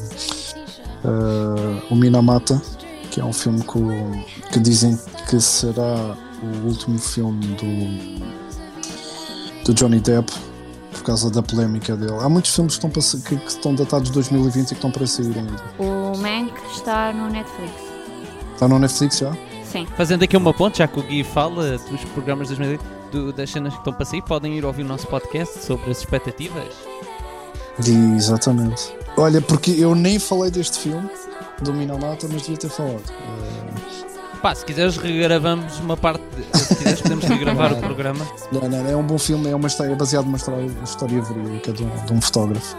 [1.05, 2.61] eh, O Minamata,
[3.11, 4.99] que é um filme que, o- que dizem
[5.29, 8.23] que será o último filme do,
[9.64, 10.33] do Johnny Depp
[10.93, 12.16] por causa da polémica dele.
[12.20, 15.07] Há muitos filmes que estão, que, que estão datados de 2020 e que estão para
[15.07, 15.62] sair ainda.
[15.78, 17.72] O Mank está no Netflix.
[18.55, 19.36] Está no Netflix já?
[19.64, 19.86] Sim.
[19.97, 22.80] Fazendo aqui uma ponte, já que o Gui fala dos programas de 2020,
[23.11, 25.99] do- das cenas que estão para sair, podem ir ouvir o nosso podcast sobre as
[25.99, 26.64] expectativas.
[28.16, 28.93] Exatamente.
[29.16, 31.09] Olha, porque eu nem falei deste filme
[31.62, 33.03] do Minamata, mas devia ter falado.
[33.11, 33.62] Eh,
[34.43, 38.26] Pá, se quiseres regravamos uma parte, de- se quiseres podemos regravar o programa.
[38.51, 41.22] Não, não, é um bom filme, é uma história é baseado numa história, uma história
[41.22, 42.76] verídica de um, de um fotógrafo.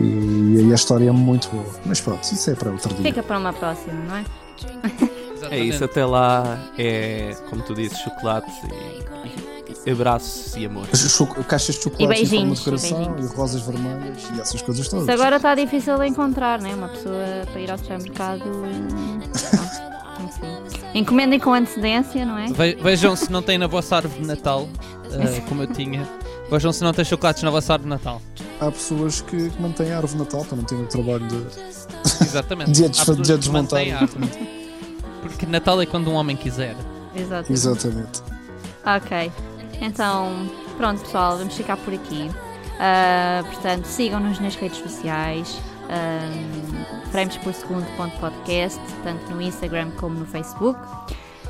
[0.00, 1.64] E, e a história é muito boa.
[1.86, 3.02] Mas pronto, isso é para outro dia.
[3.04, 4.24] Fica para uma próxima, não é?
[5.50, 10.86] É isso, até lá é, como tu dizes, chocolate e, e abraços e amor.
[11.48, 13.32] Caixas de chocolate E beijinhos, de e coração e, beijinhos.
[13.34, 15.04] rosas vermelhas e essas coisas todas.
[15.08, 16.74] Isso agora está difícil de encontrar, né?
[16.74, 18.42] Uma pessoa para ir ao supermercado.
[20.94, 22.46] Encomendem com antecedência, não é?
[22.48, 24.68] Ve- Vejam se não tem na vossa árvore de Natal,
[25.12, 26.06] ah, como eu tinha.
[26.50, 28.20] Vejam se não tem chocolates na vossa árvore de Natal.
[28.60, 31.36] Há pessoas que, mantêm a árvore de Natal para não terem o trabalho de,
[32.24, 32.72] Exatamente.
[32.72, 33.80] de, pessoas de desmontar.
[35.22, 36.74] Porque Natal é quando um homem quiser.
[37.14, 37.52] Exato.
[37.52, 38.22] Exatamente.
[38.84, 39.30] Ok.
[39.80, 42.30] Então, pronto, pessoal, vamos ficar por aqui.
[42.80, 45.56] Ah, portanto, sigam-nos nas redes sociais.
[45.88, 50.78] Um, frames por segundo ponto podcast, tanto no Instagram como no Facebook.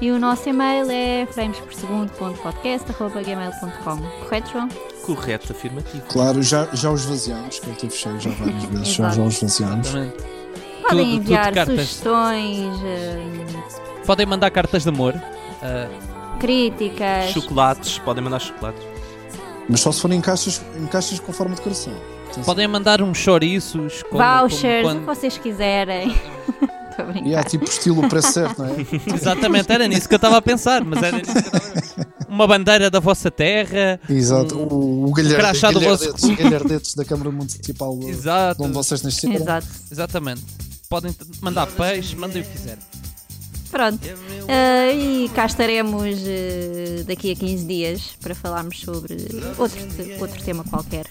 [0.00, 3.98] E o nosso e-mail é frames por segundo ponto podcast, arroba gmail.com.
[4.24, 4.68] Correto, João?
[5.04, 6.02] Correto, afirmativo.
[6.08, 9.42] Claro, já, já os esvaziamos, que ele teve cheio já várias vezes, já, já os.
[9.42, 9.90] Exatamente.
[10.82, 15.14] Podem tudo, enviar tudo sugestões, eh, Podem mandar cartas de amor.
[15.62, 15.88] ah,
[16.40, 17.30] críticas.
[17.32, 18.82] Chocolates, podem mandar chocolates.
[19.68, 21.92] Mas só se forem em caixas, em caixas com forma de coração.
[22.44, 24.02] Podem mandar uns chouriços.
[24.04, 26.14] Como, vouchers, como o que vocês quiserem.
[27.24, 28.74] E há tipo estilo o preço certo, não é?
[29.14, 30.84] Exatamente, era nisso que eu estava a pensar.
[30.84, 32.06] Mas era nisso que eu estava a pensar.
[32.28, 33.98] Uma bandeira da vossa terra.
[34.06, 34.58] Exato.
[34.58, 38.62] Um- O, o galharde, crachá do vosso galhardetes, galhardetes da Câmara Municipal de Exato.
[38.62, 39.34] onde vocês nasceram.
[39.34, 39.66] Exato.
[39.90, 40.42] Exatamente.
[40.90, 42.78] Podem mandar peixe, mandem o que quiserem.
[43.70, 44.00] Pronto.
[44.48, 49.16] Eh, e cá estaremos eh, daqui a 15 dias para falarmos sobre
[49.56, 49.78] outro,
[50.20, 51.06] outro tema qualquer.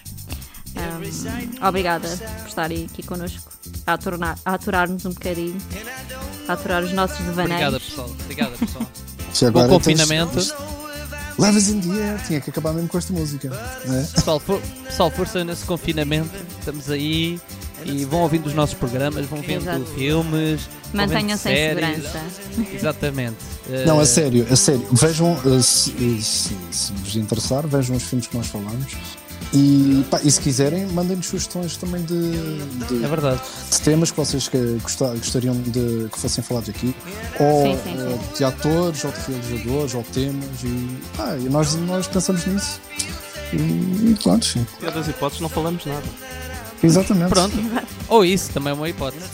[0.80, 3.52] Ahm, obrigada por estarem aqui connosco
[3.86, 3.94] a,
[4.46, 5.58] a aturar-nos um bocadinho,
[6.48, 7.68] a aturar os nossos devaneios.
[7.68, 8.10] Obrigada, pessoal.
[8.24, 8.86] Obrigada, pessoal.
[9.42, 10.40] Bom agora, confinamento.
[10.40, 10.80] então,
[11.38, 13.50] Levas in the air, tinha que acabar mesmo com esta música.
[13.86, 14.04] Não é?
[14.04, 16.30] Pessoal, for, pessoal, força nesse confinamento.
[16.60, 17.40] Estamos aí
[17.86, 19.86] e vão ouvindo os nossos programas, vão vendo Exato.
[19.86, 20.70] filmes.
[20.94, 22.22] Mantenham-se em segurança.
[22.74, 23.38] Exatamente.
[23.86, 24.86] Não, a sério, a sério.
[24.92, 28.98] Vejam, eh, se, se, se vos interessar, vejam os filmes que nós falamos.
[29.52, 33.42] E, pá, e se quiserem, mandem-nos sugestões também de, de- É verdade.
[33.72, 36.96] de temas que vocês que gostar- gostariam de que fossem falados aqui.
[37.40, 38.20] Ou Sim, sim, sim.
[38.38, 40.64] de atores, ou de realizadores, ou temas.
[40.64, 42.80] E, pá, e nós, nós pensamos nisso.
[43.52, 43.56] E,
[44.12, 44.66] e pronto, sim.
[44.80, 46.04] Pior das hipóteses, não falamos nada.
[46.84, 47.30] Exatamente.
[47.30, 47.58] Pronto.
[48.08, 49.26] Ou isso, também é uma hipótese.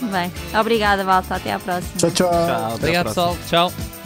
[0.00, 1.34] Bem, obrigada, Valta.
[1.34, 1.92] Até à próxima.
[1.98, 2.30] Tchau, tchau.
[2.30, 3.36] Tchau, Obrigado, próxima.
[3.36, 3.70] pessoal.
[3.70, 3.97] Tchau.